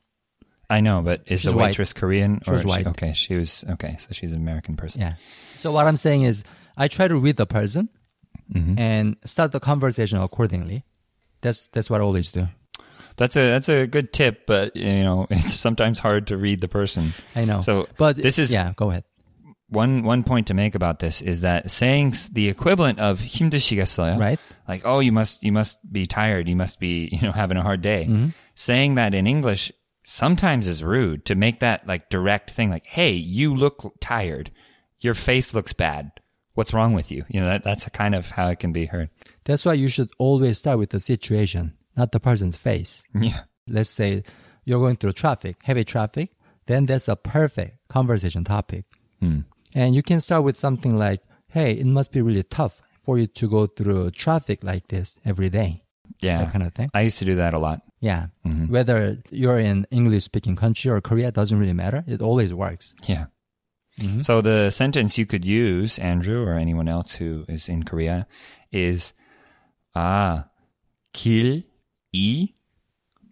[0.70, 1.66] I know, but is She's the white.
[1.76, 2.86] waitress Korean She or white.
[2.92, 5.02] okay, she was okay, so she's an American person.
[5.02, 5.14] Yeah.
[5.62, 6.44] So what I'm saying is,
[6.77, 7.89] I try to read the person
[8.47, 8.79] Mm-hmm.
[8.79, 10.86] and start the conversation accordingly.
[11.41, 12.47] That's that's what I always do.
[13.17, 16.69] That's a that's a good tip, but you know, it's sometimes hard to read the
[16.69, 17.12] person.
[17.36, 17.60] I know.
[17.60, 18.71] So, but this is- yeah.
[18.77, 19.03] Go ahead.
[19.67, 24.17] One one point to make about this is that saying s- the equivalent of 힘드시겠어요,
[24.17, 24.39] Right.
[24.65, 27.63] Like, oh, you must you must be tired, you must be you know having a
[27.63, 28.07] hard day.
[28.07, 28.29] Mm-hmm.
[28.55, 29.73] Saying that in English
[30.05, 31.25] sometimes is rude.
[31.25, 34.51] To make that like direct thing, like, hey, you look tired,
[35.03, 36.12] your face looks bad.
[36.54, 37.24] What's wrong with you?
[37.28, 39.08] You know, that, that's kind of how it can be heard.
[39.44, 43.02] That's why you should always start with the situation, not the person's face.
[43.14, 43.40] Yeah.
[43.66, 44.24] Let's say
[44.64, 46.30] you're going through traffic, heavy traffic,
[46.66, 48.84] then that's a perfect conversation topic.
[49.20, 49.40] Hmm.
[49.74, 53.26] And you can start with something like, hey, it must be really tough for you
[53.26, 55.82] to go through traffic like this every day.
[56.20, 56.44] Yeah.
[56.44, 56.90] That kind of thing.
[56.94, 57.82] I used to do that a lot.
[58.00, 58.26] Yeah.
[58.46, 58.72] Mm-hmm.
[58.72, 62.04] Whether you're in English speaking country or Korea doesn't really matter.
[62.06, 62.94] It always works.
[63.06, 63.26] Yeah.
[63.99, 64.21] Mm-hmm.
[64.21, 68.27] So the sentence you could use, Andrew, or anyone else who is in Korea,
[68.71, 69.13] is
[69.95, 70.45] 아,
[71.13, 72.53] 길이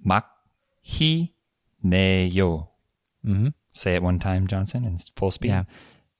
[0.05, 1.29] 막히네요.
[3.25, 3.47] Mm-hmm.
[3.73, 5.49] Say it one time, Johnson, in full speed.
[5.49, 5.63] Yeah.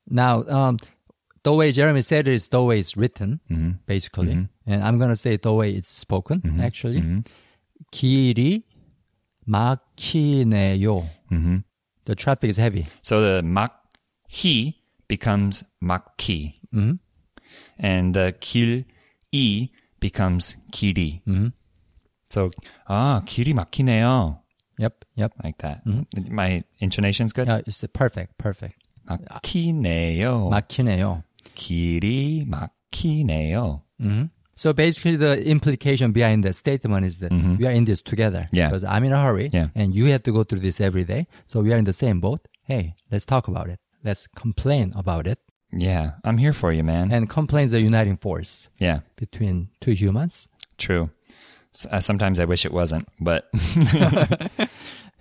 [0.10, 0.78] Now, um,
[1.44, 3.70] the way Jeremy said it is the way it's written, Mm-hmm.
[3.88, 4.48] basically.
[4.68, 7.24] And I'm going to say the way it's spoken, actually.
[7.92, 8.64] 길이
[9.48, 11.10] 막히네요.
[11.32, 11.58] Mm-hmm.
[12.06, 12.86] The traffic is heavy.
[13.02, 13.70] So the 막
[14.31, 16.55] he becomes maki.
[16.73, 16.93] Mm-hmm.
[17.81, 18.85] And the kil
[19.35, 21.21] i becomes kiri.
[21.27, 21.49] Mm-hmm.
[22.31, 22.53] So,
[22.89, 24.39] ah, kiri makineo.
[24.79, 25.33] Yep, yep.
[25.43, 25.85] Like that.
[25.85, 26.33] Mm-hmm.
[26.33, 27.49] My intonation's good?
[27.49, 28.77] Yeah, it's perfect, perfect.
[29.09, 30.49] Makineo.
[30.49, 31.25] Makineo.
[31.57, 33.83] Kiri makineo.
[34.01, 34.25] Mm-hmm.
[34.55, 37.57] So basically, the implication behind the statement is that mm-hmm.
[37.57, 38.47] we are in this together.
[38.53, 38.69] Yeah.
[38.69, 39.69] Because I'm in a hurry, yeah.
[39.75, 41.27] and you have to go through this every day.
[41.49, 42.47] So we are in the same boat.
[42.63, 43.81] Hey, let's talk about it.
[44.05, 45.39] Let's complain about it.
[45.73, 47.13] Yeah, I'm here for you, man.
[47.13, 50.49] And complain is the uniting force yeah, between two humans.
[50.79, 51.11] true.
[51.73, 53.49] S- uh, sometimes I wish it wasn't, but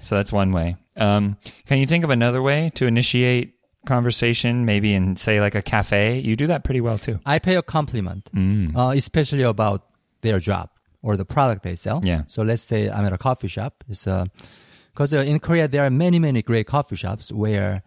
[0.02, 0.76] so that's one way.
[0.96, 1.38] Um,
[1.68, 3.54] can you think of another way to initiate
[3.86, 4.66] conversation?
[4.66, 6.20] Maybe in say like a cafe.
[6.20, 7.20] You do that pretty well too.
[7.26, 8.76] I pay a compliment, Mm.
[8.76, 9.86] uh, especially about
[10.22, 10.70] their job
[11.04, 12.02] or the product they sell.
[12.04, 12.24] Yeah.
[12.28, 13.84] So let's say I'm at a coffee shop.
[13.88, 14.06] It's
[14.94, 17.84] because uh, in Korea there are many many great coffee shops where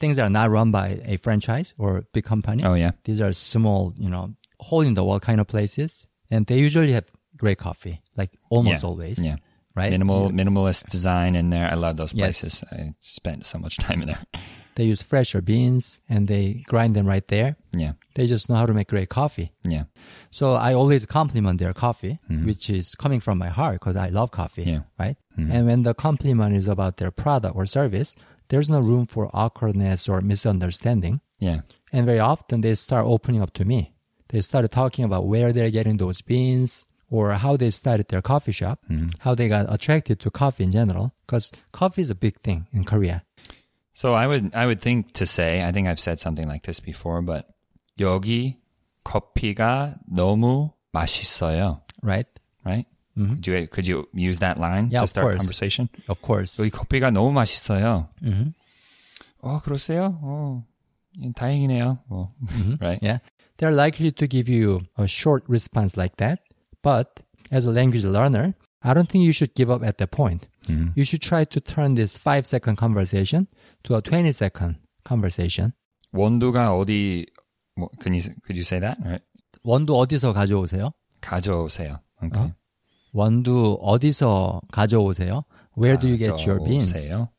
[0.00, 2.62] things that are not run by a franchise or big company.
[2.64, 6.46] Oh yeah, These are small, you know, hole in the wall kind of places, and
[6.46, 8.88] they usually have great coffee, like almost Yeah.
[8.88, 9.18] always.
[9.18, 9.36] yeah.
[9.76, 9.90] Right.
[9.90, 11.68] Minimal minimalist design in there.
[11.68, 12.62] I love those places.
[12.62, 12.72] Yes.
[12.80, 14.22] I spent so much time in there.
[14.76, 17.54] They use fresher beans and they grind them right there.
[17.72, 19.52] Yeah, They just know how to make great coffee.
[19.62, 19.84] yeah,
[20.30, 24.30] So I always compliment their coffee, which is coming from my heart because I love
[24.32, 24.70] coffee, Mm-hmm.
[24.72, 25.04] Yeah.
[25.06, 25.16] right?
[25.36, 28.16] And when the compliment is about their product or service,
[28.49, 31.21] there's no room for awkwardness or misunderstanding.
[31.39, 31.61] yeah.
[31.91, 33.93] And very often they start opening up to me.
[34.29, 38.51] They started talking about where they're getting those beans or how they started their coffee
[38.51, 38.85] shop,
[39.25, 42.83] how they got attracted to coffee in general, because coffee is a big thing in
[42.85, 43.23] Korea.
[43.95, 46.79] So I would I would think to say I think I've said something like this
[46.79, 47.49] before, but
[47.97, 48.57] 여기
[49.03, 51.81] 커피가 너무 맛있어요.
[52.03, 52.27] Right?
[52.63, 52.85] Right?
[53.15, 55.37] Could you could you use that line Yeah, to of start course.
[55.43, 55.89] conversation?
[56.07, 56.55] Of course.
[56.61, 58.07] 여기 커피가 너무 맛있어요.
[58.23, 58.53] Mhm.
[59.41, 60.17] 어 그러세요?
[60.21, 60.63] 어
[61.21, 61.99] 예, 다행이네요.
[62.07, 62.31] 뭐,
[62.79, 62.99] right?
[63.03, 63.19] Yeah.
[63.57, 66.39] They're likely to give you a short response like that.
[66.81, 67.19] But
[67.51, 70.47] as a language learner, I don't think you should give up at that point.
[70.95, 73.47] You should try to turn this five second conversation
[73.83, 75.73] to a 20 second conversation.
[76.13, 77.25] 원두가 어디?
[77.75, 78.95] 뭐, can you could you say that?
[79.03, 79.23] Right?
[79.65, 80.91] 원두 어디서 가져오세요?
[81.21, 81.99] 가져오세요.
[82.23, 82.39] Okay.
[82.47, 82.53] 어?
[83.13, 85.43] 원두 어디서 가져오세요?
[85.77, 86.91] Where do you get your beans?
[86.91, 87.29] 가져오세요.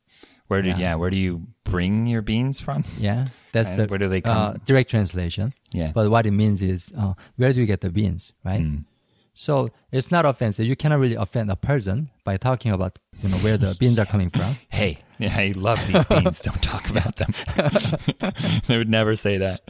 [0.49, 0.79] Where do Yeah.
[0.79, 0.95] yeah.
[0.97, 2.83] Where do you bring your beans from?
[2.99, 4.61] Yeah, that's And the where do they uh, come?
[4.67, 5.53] direct translation.
[5.73, 5.93] Yeah.
[5.95, 8.61] But what it means is, uh, where do you get the beans, right?
[8.63, 8.85] Mm.
[9.33, 10.67] So it's not offensive.
[10.67, 14.05] You cannot really offend a person by talking about, you know, where the beans are
[14.05, 14.57] coming from.
[14.69, 16.41] Hey, yeah, I love these beans.
[16.43, 17.31] Don't talk about them.
[18.67, 19.63] they would never say that.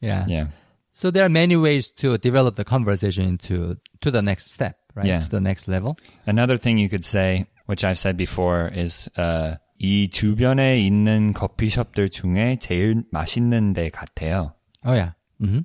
[0.00, 0.26] Yeah.
[0.28, 0.46] Yeah.
[0.90, 5.06] So there are many ways to develop the conversation into to the next step, right?
[5.06, 5.24] Yeah.
[5.24, 5.96] To the next level.
[6.26, 12.08] Another thing you could say, which I've said before, is uh, 이 주변에 있는 커피숍들
[12.10, 14.54] 중에 제일 맛있는 데 같아요.
[14.84, 15.12] Oh yeah.
[15.40, 15.60] hmm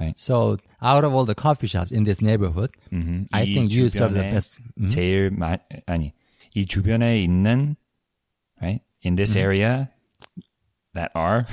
[0.00, 0.18] Right.
[0.18, 3.86] So out of all the coffee shops in this neighborhood, 음, I 이 think you
[3.88, 4.60] serve the 주변에 best.
[4.76, 4.88] Mhm.
[4.90, 6.12] 제일 마, 아니
[6.54, 7.76] 이 주변에 있는
[8.60, 9.40] right in this Mm-hmm.
[9.46, 9.88] area
[10.94, 11.46] that are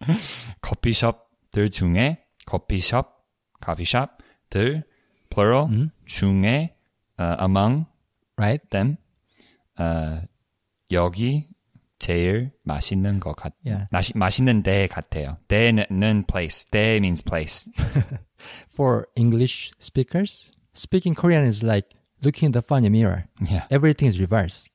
[0.61, 3.07] 커피숍들 중에 커피숍
[3.61, 4.83] 커피숍들
[5.37, 5.87] plural Mm-hmm.
[6.05, 6.69] 중에
[7.19, 7.85] uh, among
[8.37, 8.61] right?
[8.69, 8.97] them
[9.79, 10.21] uh,
[10.91, 11.47] 여기
[11.99, 13.53] 제일 맛있는 것 같.
[13.65, 13.87] Yeah.
[13.91, 15.37] 맛이, 맛있는 데 같아요.
[15.47, 16.65] 데는 place.
[16.71, 17.69] 데 means place.
[18.69, 23.29] For English speakers, speaking Korean is like looking in the funny mirror.
[23.39, 23.65] Yeah.
[23.71, 24.67] Everything is reverse.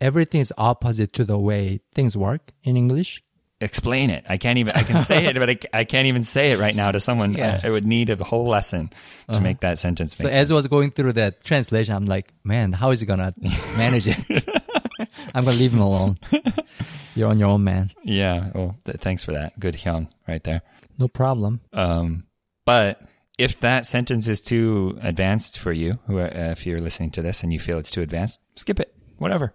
[0.00, 3.22] Everything is opposite to the way things work in English.
[3.61, 4.25] explain it.
[4.29, 4.73] I can't even.
[4.75, 7.33] I can say it, but I, I can't even say it right now to someone.
[7.33, 7.59] Yeah.
[7.63, 8.91] I, I would need a whole lesson
[9.31, 10.51] to make that sentence So make as.
[10.51, 13.33] I was going through that translation, I'm like, man, how is he gonna
[13.77, 14.17] manage it?
[15.35, 16.17] I'm gonna leave him alone.
[17.15, 17.91] You're on your own, man.
[18.03, 18.51] yeah.
[18.53, 19.59] Well, th- thanks for that.
[19.59, 20.61] Good hyung right there.
[20.97, 21.61] No problem.
[21.73, 22.25] Um,
[22.65, 23.01] but
[23.37, 27.41] if that sentence is too advanced for you, who, uh, if you're listening to this
[27.43, 28.93] and you feel it's too advanced, skip it.
[29.17, 29.53] Whatever.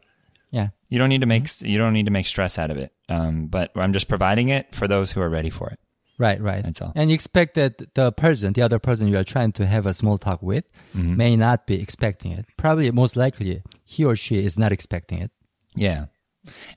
[0.55, 0.69] Yeah.
[0.89, 2.93] You don't need to make you don't need to make stress out of it.
[3.09, 5.79] Um, but I'm just providing it for those who are ready for it.
[6.17, 6.63] Right, right.
[6.63, 6.93] That's all.
[6.95, 9.93] And you expect that the person, the other person you are trying to have a
[9.93, 10.65] small talk with,
[10.95, 11.17] Mm-hmm.
[11.17, 12.47] may not be expecting it.
[12.57, 15.33] Probably, most likely, he or she is not expecting it.
[15.75, 16.07] Yeah.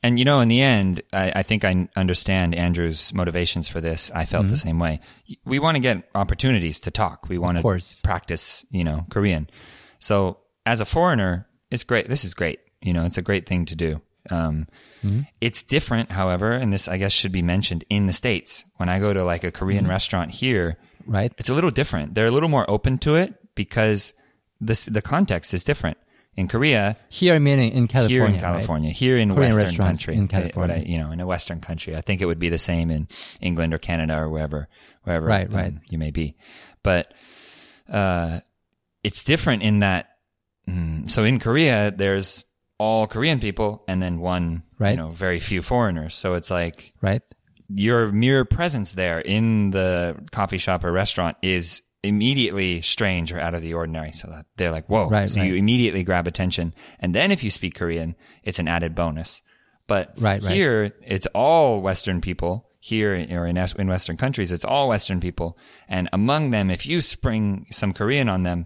[0.01, 4.09] And you know, in the end, I, I think I understand Andrew's motivations for this.
[4.15, 5.01] I felt the same way.
[5.45, 7.27] We want to get opportunities to talk.
[7.29, 8.01] We want to course.
[8.01, 9.49] practice, you know, Korean.
[9.99, 12.07] So as a foreigner, it's great.
[12.09, 12.59] This is great.
[12.87, 14.01] You know, it's a great thing to do.
[14.29, 14.67] Um,
[15.39, 18.65] It's different, however, and this I guess should be mentioned in the States.
[18.77, 21.31] When I go to like a Korean restaurant here, Right?
[21.37, 22.13] it's a little different.
[22.15, 24.13] They're a little more open to it because
[24.59, 25.97] this the context is different.
[26.35, 28.15] In Korea, Here, meaning in California.
[28.17, 28.41] here in right?
[28.41, 30.75] California, here in Korean Western country, in eh, California.
[30.75, 33.07] I- you know, in a Western country, I think it would be the same in
[33.41, 34.67] England or Canada or wherever,
[35.03, 35.73] wherever Right, um, right.
[35.89, 36.35] you may be.
[36.83, 37.11] But
[37.89, 38.41] uh,
[39.03, 40.09] it's different in that.
[40.69, 42.45] mm, so in Korea, there's
[42.79, 44.95] all Korean people and then one, you Right.
[44.97, 46.15] know, very few foreigners.
[46.15, 47.21] So it's like Right?
[47.69, 53.53] your mere presence there in the coffee shop or restaurant is immediately strange or out
[53.53, 54.11] of the ordinary.
[54.11, 55.09] So that they're like, whoa.
[55.09, 55.49] Right, so right.
[55.49, 56.73] you immediately grab attention.
[56.99, 59.41] And then if you speak Korean, it's an added bonus.
[59.87, 60.53] But Right, right.
[60.53, 62.63] here, it's all Western people.
[62.79, 65.57] Here or in, in Western countries, it's all Western people.
[65.89, 68.65] And among them, if you spring some Korean on them,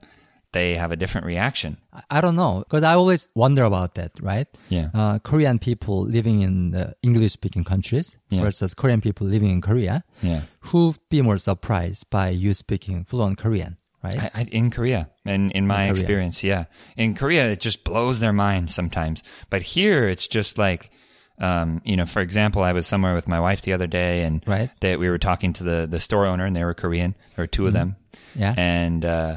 [0.54, 1.78] they have a different reaction.
[2.10, 4.48] I- don't know because I always wonder about that, right?
[4.70, 4.90] Yeah.
[4.94, 8.42] Uh, Korean people living in the English-speaking countries Yeah.
[8.42, 10.42] versus Korean people living in Korea, Yeah.
[10.72, 14.18] who be more surprised by you speaking fluent Korean, right?
[14.24, 15.92] I, I, in Korea, and in my Korea.
[15.92, 16.66] experience, yeah,
[16.98, 19.24] in Korea it just blows their mind sometimes.
[19.50, 20.92] But here it's just like,
[21.40, 24.44] um, you know, for example, I was somewhere with my wife the other day, and
[24.46, 24.70] Right.
[24.82, 27.16] they, we were talking to the the store owner, and they were Korean.
[27.36, 27.96] There were 2 of them,
[28.36, 28.40] Mm-hmm.
[28.42, 28.54] Yeah.
[28.58, 29.36] and uh,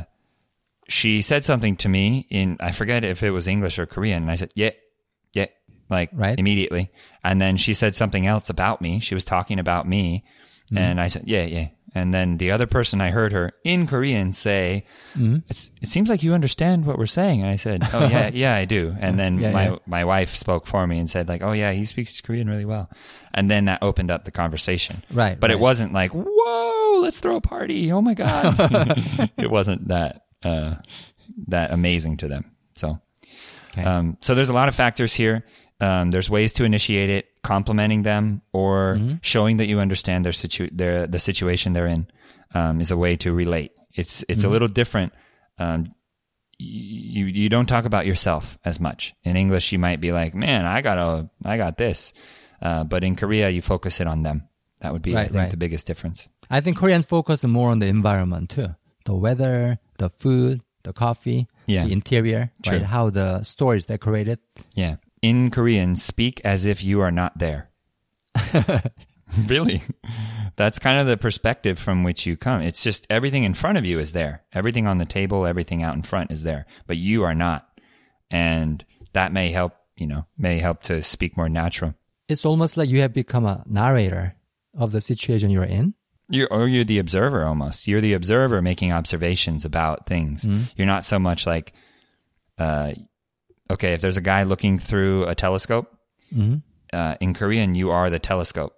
[0.88, 4.30] she said something to me in I forget if it was English or Korean, and
[4.30, 4.70] I said, yeah,
[5.32, 5.46] yeah,
[5.90, 6.38] like Right.
[6.38, 6.90] immediately,
[7.22, 9.00] and then she said something else about me.
[9.00, 10.24] She was talking about me,
[10.72, 10.78] Mm-hmm.
[10.78, 11.68] and I said, yeah, yeah.
[11.96, 15.36] And then the other person I heard her in Korean say, Mm-hmm.
[15.48, 17.40] it's, it seems like you understand what we're saying.
[17.42, 18.96] And I said, oh yeah, yeah, I do.
[18.98, 19.76] And then Yeah, my, yeah.
[19.86, 22.88] my wife spoke for me and said like, oh yeah, he speaks Korean really well.
[23.34, 25.04] And then that opened up the conversation.
[25.12, 27.92] Right, But it wasn't like, whoa, let's throw a party.
[27.92, 28.54] Oh my God.
[29.36, 30.74] it wasn't that, uh,
[31.48, 32.52] that amazing to them.
[32.76, 32.98] So,
[33.72, 33.82] Okay.
[33.84, 35.44] um, so there's a lot of factors here.
[35.80, 39.14] Um, there's ways to initiate it, complimenting them or Mm-hmm.
[39.22, 42.06] showing that you understand their situ- their the situation they're in
[42.54, 43.72] um, is a way to relate.
[43.92, 44.48] It's it's Mm-hmm.
[44.48, 45.12] a little different.
[45.58, 45.94] Um,
[46.58, 49.14] you you don't talk about yourself as much.
[49.24, 52.12] In English, you might be like, "Man, I got a I got this,"
[52.62, 54.48] uh, but in Korea, you focus it on them.
[54.80, 55.50] That would be, I think, right.
[55.50, 56.28] the biggest difference.
[56.50, 58.68] I think Koreans focus more on the environment too.
[59.04, 61.84] The weather, the food, the coffee, Yeah.
[61.84, 62.78] the interior, True.
[62.78, 62.86] right?
[62.86, 64.38] How the store is decorated.
[64.74, 64.96] Yeah.
[65.22, 67.70] In Korean, speak as if you are not there.
[69.46, 69.82] really?
[70.56, 72.60] That's kind of the perspective from which you come.
[72.62, 74.42] It's just everything in front of you is there.
[74.52, 77.68] Everything on the table, everything out in front is there, but you are not.
[78.30, 81.94] And that may help, you know, may help to speak more natural.
[82.28, 84.34] It's almost like you have become a narrator
[84.76, 85.94] of the situation you're in.
[86.28, 87.86] You're, or you're the observer almost.
[87.86, 90.46] You're the observer making observations about things.
[90.76, 91.72] You're not so much like,
[92.58, 92.92] uh,
[93.70, 95.90] okay, if there's a guy looking through a telescope,
[96.92, 98.72] uh, in Korean, you are the telescope.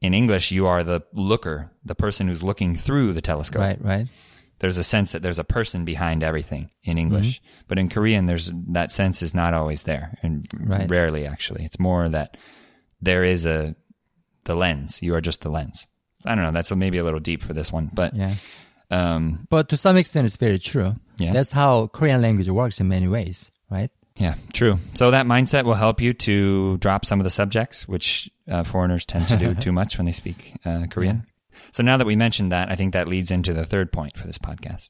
[0.00, 3.60] In English, you are the looker, the person who's looking through the telescope.
[3.60, 4.06] Right, right.
[4.58, 8.50] There's a sense that there's a person behind everything in English, but in Korean, there's
[8.68, 10.88] that sense is not always there, and Right.
[10.90, 11.64] rarely actually.
[11.64, 12.36] It's more that
[13.00, 13.74] there is a
[14.44, 15.02] the lens.
[15.02, 15.86] You are just the lens.
[16.25, 16.51] I don't know.
[16.51, 18.35] That's maybe a little deep for this one, but Yeah.
[18.89, 20.95] um, But to some extent, it's very true.
[21.17, 21.31] Yeah.
[21.33, 23.91] That's how Korean language works in many ways, right?
[24.17, 24.79] Yeah, true.
[24.95, 29.05] So that mindset will help you to drop some of the subjects, which uh, foreigners
[29.05, 31.27] tend to do too much when they speak uh, Korean.
[31.71, 34.25] So now that we mentioned that, I think that leads into the third point for
[34.25, 34.89] this podcast.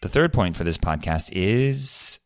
[0.00, 2.18] The third point for this podcast is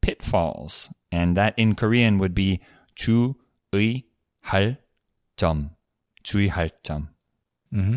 [0.00, 2.60] pitfalls, and that in Korean would be
[2.96, 4.78] 주의할
[5.36, 5.70] 점.
[6.22, 7.08] 주의할 점.
[7.72, 7.96] hmm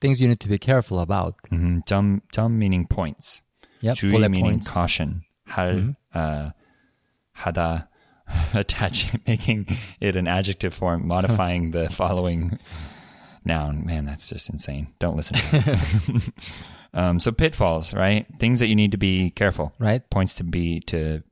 [0.00, 1.34] Things you need to be careful about.
[1.50, 3.42] hmm 점, 점 meaning points.
[3.80, 3.96] Yep.
[3.96, 4.68] 주의 bullet meaning points.
[4.68, 5.22] caution.
[5.48, 6.50] 할, uh,
[7.36, 7.88] 하다,
[8.54, 9.66] attaching, making
[10.00, 12.58] it an adjective form, modifying the following
[13.44, 13.84] noun.
[13.86, 14.88] Man, that's just insane.
[14.98, 16.32] Don't listen to that.
[16.94, 18.26] um, so pitfalls, right?
[18.38, 19.72] Things that you need to be careful.
[19.78, 20.02] Right.
[20.10, 21.22] Points to be, to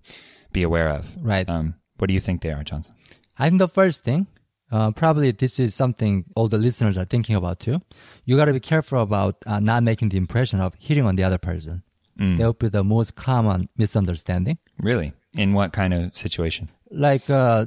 [0.53, 1.07] be aware of.
[1.21, 1.49] Right.
[1.49, 2.95] Um, what do you think they are, Johnson?
[3.39, 4.27] I think the first thing,
[4.71, 7.81] uh, probably this is something all the listeners are thinking about too.
[8.25, 11.25] You got to be careful about uh, not making the impression of hitting on the
[11.25, 11.83] other person.
[12.19, 12.39] Mm.
[12.39, 14.59] That would be the most common misunderstanding.
[14.81, 15.13] Really?
[15.37, 16.71] In what kind of situation?
[16.91, 17.67] Like, uh,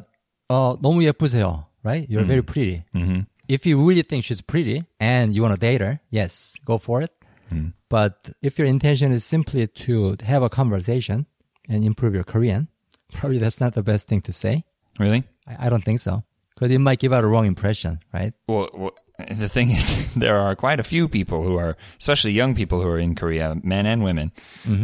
[0.49, 2.09] 어, 너무 예쁘세요, right?
[2.09, 2.83] You're very pretty.
[2.95, 3.21] Mm-hmm.
[3.47, 7.01] If you really think she's pretty and you want to date her, yes, go for
[7.01, 7.12] it.
[7.53, 7.73] Mm.
[7.89, 11.25] But if your intention is simply to have a conversation
[11.67, 12.67] and improve your Korean,
[13.13, 14.65] probably that's not the best thing to say.
[14.99, 15.23] Really?
[15.47, 16.23] I, I don't think so.
[16.56, 18.33] Because it might give out a wrong impression, right?
[18.47, 18.91] Well, well,
[19.31, 22.87] the thing is, there are quite a few people who are, especially young people who
[22.87, 24.31] are in Korea, men and women,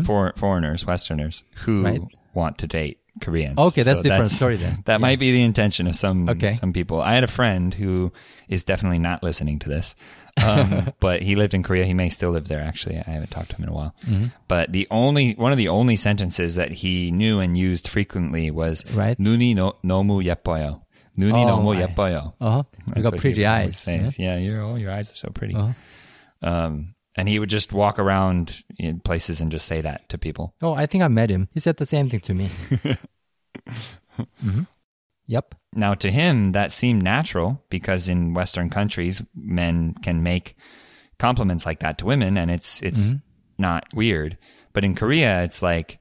[0.05, 1.86] for, foreigners, Westerners, who Mm-hmm.
[1.86, 2.01] Right.
[2.34, 3.57] want to date Koreans.
[3.57, 4.84] Okay, that's a different story then.
[4.86, 6.51] That might be the intention of some Okay.
[6.53, 6.99] some people.
[7.01, 8.11] I had a friend who
[8.49, 9.95] is definitely not listening to this,
[10.43, 11.86] um, but he lived in Korea.
[11.86, 12.59] He may still live there.
[12.61, 13.95] Actually, I haven't talked to him in a while.
[14.05, 14.36] Mm-hmm.
[14.49, 18.84] But the only one of the only sentences that he knew and used frequently was
[18.91, 19.18] Right.
[19.18, 20.82] "눈이 no, 너무 예뻐요."
[21.20, 21.82] 눈이 Oh, 너무 my.
[21.88, 22.34] 예뻐요.
[22.41, 22.63] Uh huh.
[22.88, 23.78] You That's got what pretty he always eyes.
[23.80, 24.20] says.
[24.20, 25.55] Yeah, your oh, your eyes are so pretty.
[25.55, 25.74] Uh-huh.
[26.41, 30.53] Um, and he would just walk around in places and just say that to people.
[30.61, 31.47] Oh, I think I met him.
[31.53, 32.49] He said the same thing to me.
[34.43, 34.68] Mhm.
[35.28, 35.55] Yep.
[35.74, 40.55] Now, to him, that seemed natural because in Western countries, men can make
[41.18, 43.13] compliments like that to women, and it's it's
[43.57, 44.38] not weird.
[44.74, 45.99] But in Korea, it's like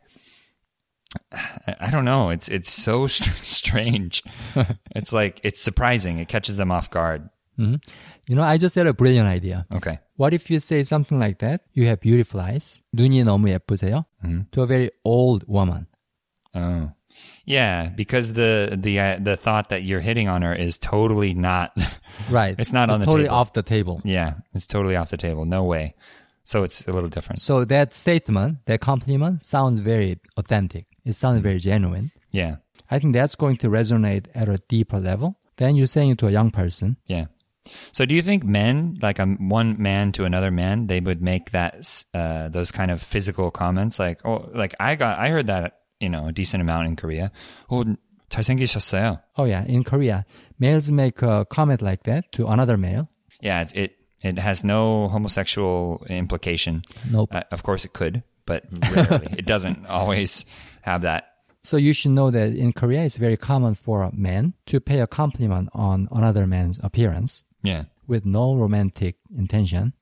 [1.32, 2.30] I I don't know.
[2.30, 4.22] It's it's so str- strange.
[4.94, 6.18] it's like it's surprising.
[6.18, 7.28] It catches them off guard.
[7.56, 9.64] You know, I just had a brilliant idea.
[9.72, 10.00] Okay.
[10.16, 11.60] What if you say something like that?
[11.72, 12.82] You have beautiful eyes.
[12.96, 14.04] 눈이 너무 예쁘세요.
[14.50, 15.86] To a very old woman.
[16.52, 16.90] Oh.
[17.46, 21.76] Yeah, because the the uh, the thought that you're hitting on her is totally not.
[22.28, 22.56] Right.
[22.58, 23.36] It's not on the totally table.
[23.36, 24.00] off the table.
[24.04, 25.44] yeah, it's totally off the table.
[25.44, 25.94] No way.
[26.42, 27.38] So it's a little different.
[27.40, 30.86] So that statement, that compliment sounds very authentic.
[31.08, 32.12] It sounds very genuine.
[32.30, 32.56] Yeah.
[32.90, 36.26] I think that's going to resonate at a deeper level than you saying it to
[36.26, 36.96] a young person.
[37.06, 37.26] Yeah.
[37.92, 41.50] So do you think men, like um, one man to another man, they would make
[41.52, 45.80] that uh, those kind of physical comments, like oh, like I got, I heard that
[46.00, 47.32] you know a decent amount in Korea.
[47.70, 47.96] Oh,
[48.30, 49.20] 잘생기셨어요.
[49.36, 50.26] Oh yeah, in Korea,
[50.58, 53.08] males make a comment like that to another male.
[53.40, 56.82] Yeah, it it, it has no homosexual implication.
[57.10, 57.34] Nope.
[57.34, 59.34] Uh, of course, it could, but rarely.
[59.38, 60.44] it doesn't always
[60.89, 61.25] have that.
[61.63, 64.99] So you should know that in Korea, it's very common for a man to pay
[65.01, 67.83] a compliment on another man's appearance Yeah.
[68.07, 69.93] with no romantic intention.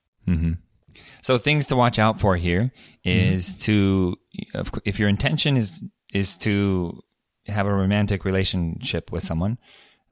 [1.21, 2.71] So things to watch out for here
[3.03, 4.15] is to
[4.53, 5.83] of cou- if your intention is
[6.13, 7.01] is to
[7.47, 9.57] have a romantic relationship with someone,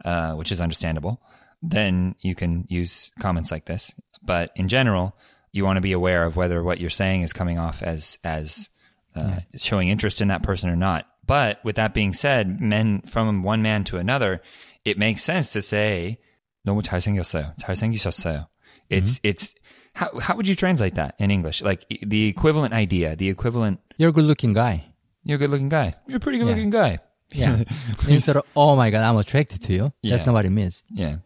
[0.04, 1.22] uh, which is understandable,
[1.62, 3.92] then you can use comments like this.
[4.24, 5.18] But in general,
[5.52, 8.70] you want to be aware of whether what you're saying is coming off as as
[9.17, 11.07] uh, showing interest in that person or not.
[11.27, 14.43] But with that being said, men from one man to another,
[14.85, 16.19] it makes sense to say
[16.67, 17.55] 너무 잘생겼어요.
[17.61, 18.47] 잘생기셨어요.
[18.89, 19.55] It's it's
[19.95, 21.63] how how would you translate that in English?
[21.63, 23.79] Like the equivalent idea, the equivalent.
[23.97, 24.85] You're a good looking guy.
[25.23, 25.95] You're a good looking guy.
[26.09, 26.99] You're a pretty good looking guy.
[27.33, 27.63] Yeah.
[28.09, 29.83] Instead of, oh my God, I'm attracted to you.
[30.03, 30.27] That's Yeah.
[30.27, 30.83] not what it means.
[30.91, 31.17] Yeah,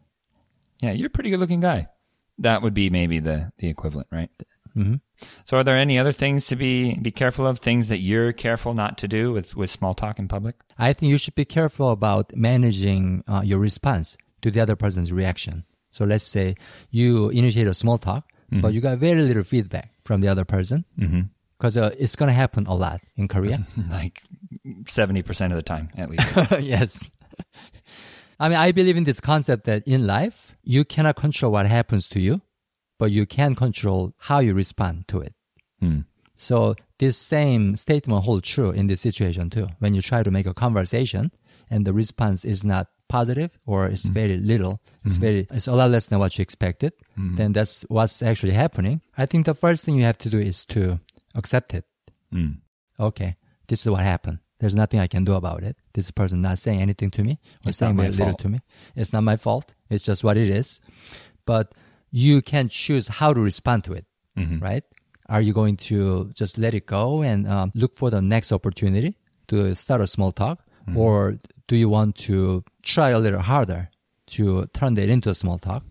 [0.83, 0.93] yeah.
[0.93, 1.89] You're a pretty good looking guy.
[2.39, 4.29] That would be maybe the the equivalent, right?
[4.80, 5.02] Mhm.
[5.46, 7.60] So, are there any other things to be be careful of?
[7.60, 10.56] Things that you're careful not to do with with small talk in public?
[10.78, 15.12] I think you should be careful about managing uh, your response to the other person's
[15.12, 15.66] reaction.
[15.92, 16.56] So let's say
[16.92, 18.24] you initiate a small talk,
[18.62, 20.86] but you got very little feedback from the other person.
[21.58, 23.66] Because uh, it's going to happen a lot in Korea.
[23.90, 24.24] like
[24.88, 26.28] seventy percent of the time, at least.
[26.62, 27.12] yes.
[28.40, 32.08] I mean, I believe in this concept that in life, you cannot control what happens
[32.10, 32.42] to you,
[33.00, 35.34] but you can control how you respond to it.
[36.36, 39.68] So this same statement holds true in this situation too.
[39.80, 41.32] When you try to make a conversation
[41.72, 45.89] and the response is not positive or it's very little, it's very, it's a lot
[45.91, 46.93] less than what you expected,
[47.38, 49.02] then that's what's actually happening.
[49.18, 51.00] I think the first thing you have to do is to
[51.36, 51.86] accept it.
[53.00, 53.36] Okay,
[53.68, 54.39] this is what happened.
[54.60, 55.78] There's nothing I can do about it.
[55.93, 58.60] This person not saying anything to me or It's saying very little to me.
[58.95, 59.74] It's not my fault.
[59.89, 60.82] It's just what it is.
[61.45, 61.74] But
[62.12, 64.05] you can choose how to respond to it,
[64.60, 64.84] right?
[65.28, 69.16] Are you going to just let it go and um, look for the next opportunity
[69.47, 70.64] to start a small talk?
[70.97, 71.38] Or
[71.68, 73.89] do you want to try a little harder
[74.28, 75.84] to turn that into a small talk?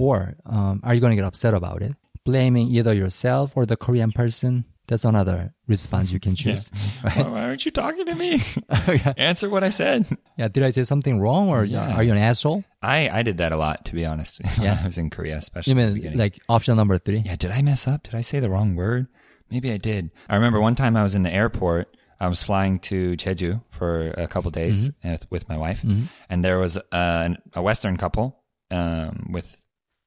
[0.00, 1.92] Or um, are you going to get upset about it?
[2.24, 4.64] Blaming either yourself or the Korean person?
[4.88, 6.70] That's another response you can choose.
[7.04, 7.18] Right?
[7.18, 8.40] Why aren't you talking to me?
[9.16, 10.06] Answer what I said.
[10.38, 11.94] Yeah, did I say something wrong or Yeah.
[11.94, 12.64] are you an asshole?
[12.82, 14.40] I, I did that a lot, to be honest.
[14.60, 14.78] Yeah.
[14.82, 15.70] I was in Korea, especially.
[15.70, 17.18] You mean like option number three?
[17.18, 18.04] yeah, did I mess up?
[18.04, 19.06] Did I say the wrong word?
[19.50, 20.10] Maybe I did.
[20.28, 21.96] I remember one time I was in the airport.
[22.18, 25.10] I was flying to Jeju for a couple days mm-hmm.
[25.10, 26.04] with, with my wife, mm-hmm.
[26.30, 29.60] and there was uh, a, a Western couple um, with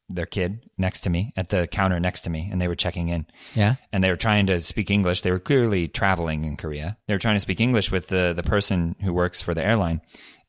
[0.09, 3.09] their kid next to me at the counter next to me, and they were checking
[3.09, 3.25] in.
[3.55, 3.75] Yeah.
[3.91, 5.21] and they were trying to speak English.
[5.21, 6.97] They were clearly traveling in Korea.
[7.07, 10.01] They were trying to speak English with the, the person who works for the airline,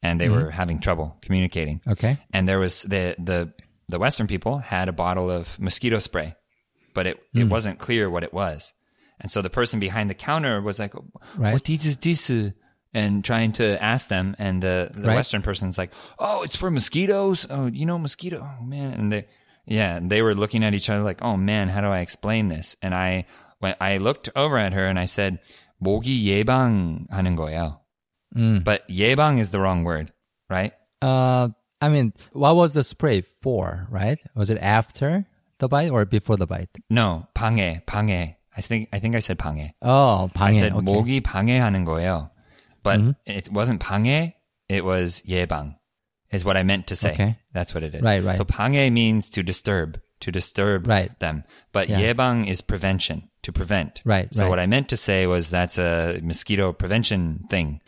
[0.03, 0.51] and they were mm-hmm.
[0.51, 1.81] having trouble communicating.
[1.87, 2.19] Okay.
[2.33, 3.53] And there was the the
[3.89, 6.37] the Western people had a bottle of mosquito spray,
[6.95, 7.51] but it it mm.
[7.51, 8.73] wasn't clear what it was.
[9.21, 10.95] And so the person behind the counter was like,
[11.37, 11.53] Right.
[11.53, 12.53] "What is this?"
[12.93, 15.15] And trying to ask them, and the, the Right.
[15.15, 17.47] Western person's like, "Oh, it's for mosquitoes.
[17.49, 18.41] Oh, you know mosquito.
[18.43, 19.27] Oh man!" And they,
[19.70, 22.50] yeah, and they were looking at each other like, "Oh man, how do I explain
[22.50, 23.26] this?" And I,
[23.60, 25.40] when I looked over at her and I said,
[25.82, 27.80] "모기 예방하는 거예요."
[28.64, 30.12] But 예방 is the wrong word,
[30.50, 30.74] right?
[31.02, 34.20] Uh, I mean, what was the spray for, right?
[34.36, 35.26] Was it after
[35.60, 36.70] the bite or before the bite?
[36.90, 38.36] No, 방해, 방해.
[38.58, 39.72] I think I think I said 방해.
[39.82, 40.56] Oh, I 방해.
[40.56, 40.82] said okay.
[40.82, 42.30] 모기 방해하는 거예요.
[42.84, 44.34] But it wasn't 방해,
[44.70, 45.76] it was 예방.
[46.32, 47.14] Is what I meant to say.
[47.14, 47.38] Okay.
[47.54, 48.02] That's what it is.
[48.02, 48.38] Right, right.
[48.38, 51.18] So 방해 means to disturb, to disturb Right.
[51.20, 51.44] them.
[51.72, 52.00] But Yeah.
[52.00, 54.02] 예방 is prevention, to prevent.
[54.04, 54.50] Right, So right.
[54.50, 57.80] what I meant to say was that's a mosquito prevention thing.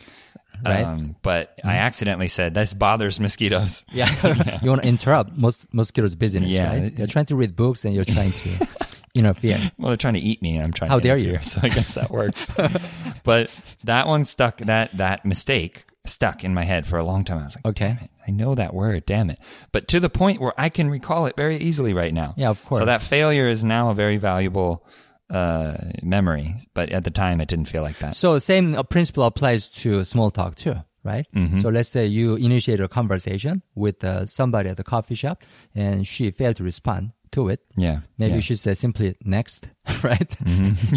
[0.64, 0.84] right.
[0.84, 3.84] Um, but I accidentally said this bothers mosquitoes.
[3.92, 4.08] yeah.
[4.62, 6.72] you want to interrupt mos- mosquitoes' business, Yeah.
[6.72, 6.96] right?
[6.96, 8.66] You're trying to read books and you're trying to
[9.14, 9.70] interfere.
[9.78, 10.56] Well, they're trying to eat me.
[10.56, 10.90] and I'm trying.
[10.90, 11.30] How to dare you.
[11.30, 12.50] interfere, So I guess that works.
[13.24, 13.50] but
[13.84, 14.58] that one stuck.
[14.58, 17.39] That that mistake stuck in my head for a long time.
[17.39, 17.97] I was like, Okay.
[18.01, 19.05] it, I know that word.
[19.05, 19.39] Damn it!
[19.71, 22.33] But to the point where I can recall it very easily right now.
[22.37, 22.79] Yeah, of course.
[22.79, 24.85] So that failure is now a very valuable
[25.29, 26.55] uh, memory.
[26.73, 28.15] But at the time, it didn't feel like that.
[28.15, 31.25] So same principle applies to small talk too, right?
[31.35, 31.57] Mm-hmm.
[31.57, 35.43] So let's say you initiate a conversation with uh, somebody at the coffee shop
[35.73, 37.61] and she failed to respond to it.
[37.77, 38.01] Yeah.
[38.17, 38.35] Maybe yeah.
[38.35, 39.67] you should say simply next,
[40.03, 40.29] right?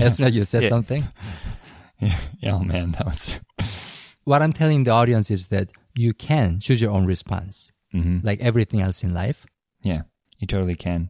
[0.03, 0.65] as soon as you said Mm-hmm.
[0.65, 0.69] Yeah.
[0.69, 1.05] something.
[2.41, 2.53] Yeah.
[2.53, 3.41] Oh man, that was.
[4.27, 8.27] What I'm telling the audience is that you can choose your own response, Mm-hmm.
[8.27, 9.47] like everything else in life.
[9.83, 10.03] Yeah,
[10.39, 11.09] you totally can.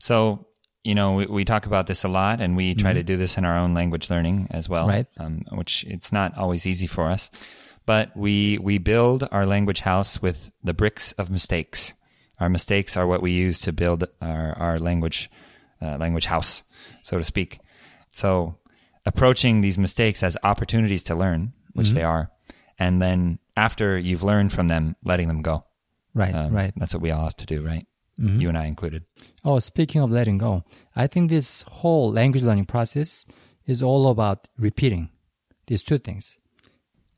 [0.00, 0.48] So,
[0.82, 3.36] you know, we, we talk about this a lot and we try to do this
[3.38, 5.06] in our own language learning as well, Right.
[5.18, 7.30] Um, which it's not always easy for us.
[7.86, 11.92] But we, we build our language house with the bricks of mistakes.
[12.40, 15.30] Our mistakes are what we use to build our, our language,
[15.82, 16.62] uh, language house,
[17.02, 17.60] so to speak.
[18.08, 18.56] So
[19.06, 22.30] approaching these mistakes as opportunities to learn, which they are,
[22.78, 25.64] and then after you've learned from them, letting them go.
[26.14, 26.72] Right, Um, right.
[26.76, 27.86] That's what we all have to do, right?
[28.16, 29.02] You and I included.
[29.44, 30.62] Oh, speaking of letting go,
[30.94, 33.26] I think this whole language learning process
[33.66, 35.10] is all about repeating
[35.66, 36.38] these two things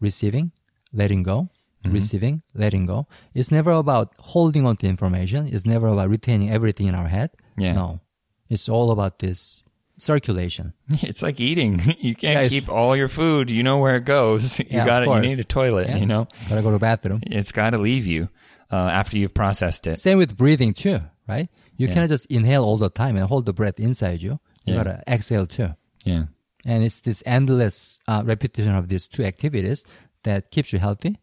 [0.00, 0.52] receiving,
[0.92, 1.48] letting go,
[1.84, 1.94] Mm-hmm.
[1.94, 3.06] receiving, letting go.
[3.34, 7.30] It's never about holding on to information, it's never about retaining everything in our head.
[7.58, 7.74] Yeah.
[7.74, 8.00] No,
[8.48, 9.62] it's all about this
[9.98, 10.72] circulation.
[11.02, 11.80] It's like eating.
[12.00, 13.50] You can't Yeah, keep all your food.
[13.50, 14.58] You know where it goes.
[14.60, 15.08] You Yeah, got it.
[15.08, 15.88] You need a toilet.
[15.88, 15.96] Yeah.
[15.96, 17.20] You know, Gotta go to the bathroom.
[17.26, 18.28] it's got to leave you
[18.70, 20.00] uh, after you've processed it.
[20.00, 21.48] Same with breathing too, right?
[21.76, 24.38] You cannot just inhale all the time and hold the breath inside you.
[24.64, 25.68] You gotta exhale too.
[26.04, 26.24] Yeah,
[26.64, 29.84] And it's this endless uh, repetition of these two activities
[30.24, 31.18] that keeps you healthy,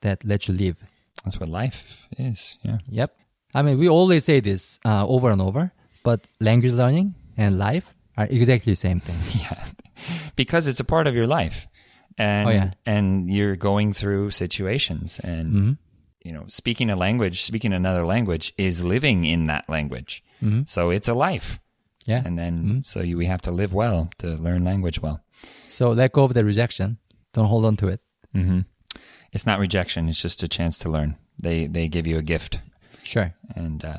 [0.00, 0.76] that lets you live.
[1.24, 2.58] that's what life is.
[2.62, 3.14] Yeah, Yep.
[3.54, 7.86] I mean, we always say this uh, over and over, but language learning and life
[8.16, 9.16] are exactly the same thing.
[9.40, 9.64] yeah,
[10.36, 11.66] because it's a part of your life,
[12.18, 12.70] and Oh, yeah.
[12.86, 15.72] and you're going through situations, and Mm-hmm.
[16.24, 20.22] you know, speaking a language, speaking another language is living in that language.
[20.42, 20.62] Mm-hmm.
[20.66, 21.58] So it's a life,
[22.06, 22.22] Yeah.
[22.24, 25.20] and then so you, we have to live well to learn language well.
[25.68, 26.98] So let go of the rejection.
[27.32, 28.00] Don't hold on to it.
[28.34, 28.60] hmm
[29.32, 31.16] It's not rejection; it's just a chance to learn.
[31.42, 32.60] They they give you a gift,
[33.02, 33.32] Sure.
[33.56, 33.98] and uh,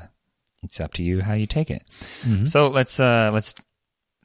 [0.64, 1.84] it's up to you how you take it.
[2.46, 3.54] So let's uh, let's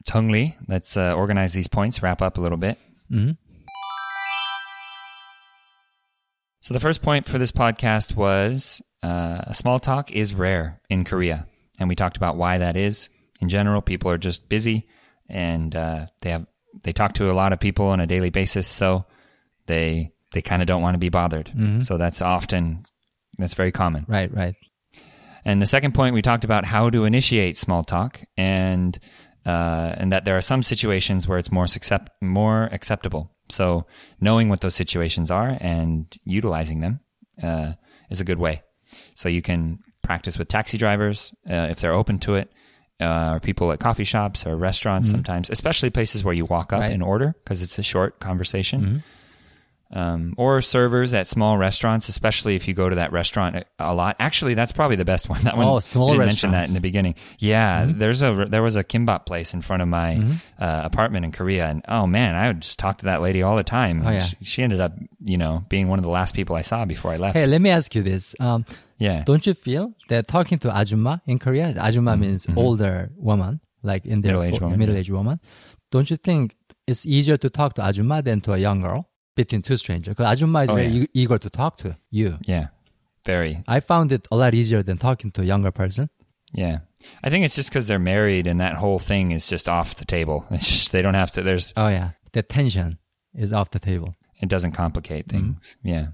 [0.07, 2.79] Tongli, let's uh, organize these points, wrap up a little bit.
[3.11, 3.37] Mhm.
[6.61, 11.47] So the first point for this podcast was uh, small talk is rare in Korea,
[11.79, 13.09] and we talked about why that is.
[13.41, 14.87] In general, people are just busy,
[15.29, 16.47] and uh, they have
[16.83, 19.07] they talk to a lot of people on a daily basis, so
[19.67, 21.51] they they kind of don't want to be bothered.
[21.85, 22.83] So that's often
[23.39, 24.05] that's very common.
[24.09, 24.55] Right, right.
[25.45, 28.99] And the second point, we talked about how to initiate small talk, and
[29.49, 33.31] uh, and that there are some situations where it's more accept more acceptable.
[33.49, 33.87] So
[34.21, 37.01] knowing what those situations are and utilizing them
[37.43, 37.73] uh,
[38.11, 38.63] is a good way.
[39.15, 42.53] So you can practice with taxi drivers uh, if they're open to it,
[43.01, 46.81] uh, or people at coffee shops or restaurants sometimes, especially places where you walk up
[46.81, 46.93] Right.
[46.93, 49.03] and order because it's a short conversation
[49.91, 54.17] um, or servers at small restaurants, especially if you go to that restaurant a- lot.
[54.19, 55.43] Actually, that's probably the best one.
[55.45, 57.15] That one, Oh, small we didn't mention that in the beginning.
[57.39, 60.17] Yeah, there's a there was a kimbap place in front of my
[60.59, 63.57] uh, apartment in Korea, and oh man, I would just talk to that lady all
[63.57, 64.07] the time.
[64.07, 64.25] Oh, yeah.
[64.25, 67.13] she, she ended up, you know, being one of the last people I saw before
[67.13, 67.37] I left.
[67.37, 68.35] Hey, let me ask you this.
[68.41, 68.67] Um,
[68.99, 74.05] yeah, don't you feel that talking to ajumma in Korea, ajumma means older woman, like
[74.05, 74.39] in their Mm-hmm.
[74.41, 75.41] Middle-aged fo- woman, middle-aged woman.
[75.91, 76.55] Don't you think
[76.87, 79.08] it's easier to talk to ajumma than to a young girl
[79.43, 80.13] between two strangers?
[80.15, 81.03] Because ajumma is Oh, very yeah.
[81.05, 82.31] e- eager to talk to you.
[82.53, 82.67] yeah,
[83.25, 83.53] very.
[83.77, 86.11] I found it a lot easier than talking to a younger person.
[86.53, 86.79] Yeah,
[87.25, 90.05] I think it's just because they're married, and that whole thing is just off the
[90.17, 90.39] table.
[90.51, 91.43] It's just they don't have to.
[91.43, 92.99] There's Oh yeah, the tension
[93.35, 94.15] is off the table.
[94.43, 95.77] it doesn't complicate things.
[95.83, 96.07] Yeah.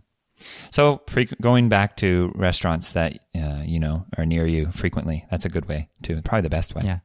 [0.70, 1.00] So
[1.40, 3.12] going back to restaurants that
[3.42, 6.20] uh, you know are near you frequently, that's a good way too.
[6.22, 6.82] Probably the best way.
[6.84, 6.98] Yeah.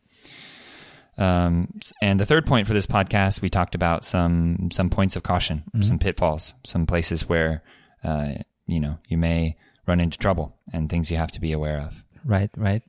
[1.19, 5.23] Um, and the third point for this podcast, we talked about some some points of
[5.23, 7.61] caution, some pitfalls, some places where
[8.03, 8.29] uh,
[8.67, 12.01] you know you may run into trouble, and things you have to be aware of.
[12.23, 12.81] Right, right.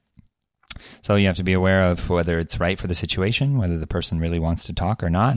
[1.03, 3.87] So you have to be aware of whether it's right for the situation, whether the
[3.87, 5.37] person really wants to talk or not,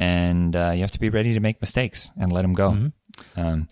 [0.00, 2.70] and uh, you have to be ready to make mistakes and let them go.
[3.36, 3.68] Um,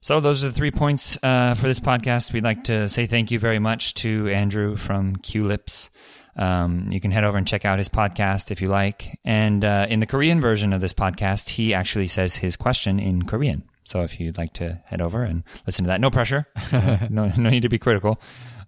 [0.00, 2.32] so those are the three points uh, for this podcast.
[2.32, 5.88] We'd like to say thank you very much to Andrew from Culips.
[6.36, 9.18] Um, you can head over and check out his podcast if you like.
[9.24, 13.24] And uh, in the Korean version of this podcast, he actually says his question in
[13.24, 13.64] Korean.
[13.84, 17.50] So if you'd like to head over and listen to that, no pressure, no, no
[17.50, 18.20] need to be critical.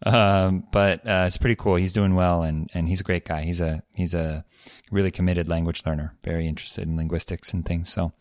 [0.07, 1.77] Um, but uh, it's pretty cool.
[1.77, 3.43] He's doing well, and and he's a great guy.
[3.43, 4.45] He's a he's a
[4.93, 7.93] really committed language learner, very interested in linguistics and things.
[7.93, 8.13] So.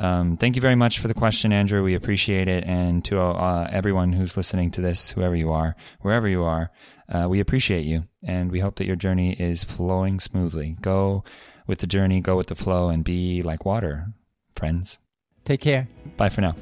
[0.00, 1.82] Um, thank you very much for the question, Andrew.
[1.82, 2.62] We appreciate it.
[2.62, 6.70] And to uh, everyone who's listening to this, whoever you are, wherever you are,
[7.08, 8.04] uh, we appreciate you.
[8.22, 10.76] And we hope that your journey is flowing smoothly.
[10.80, 11.24] Go
[11.66, 14.08] with the journey, go with the flow, and be like water,
[14.54, 14.98] friends.
[15.44, 15.88] Take care.
[16.16, 16.54] Bye for now.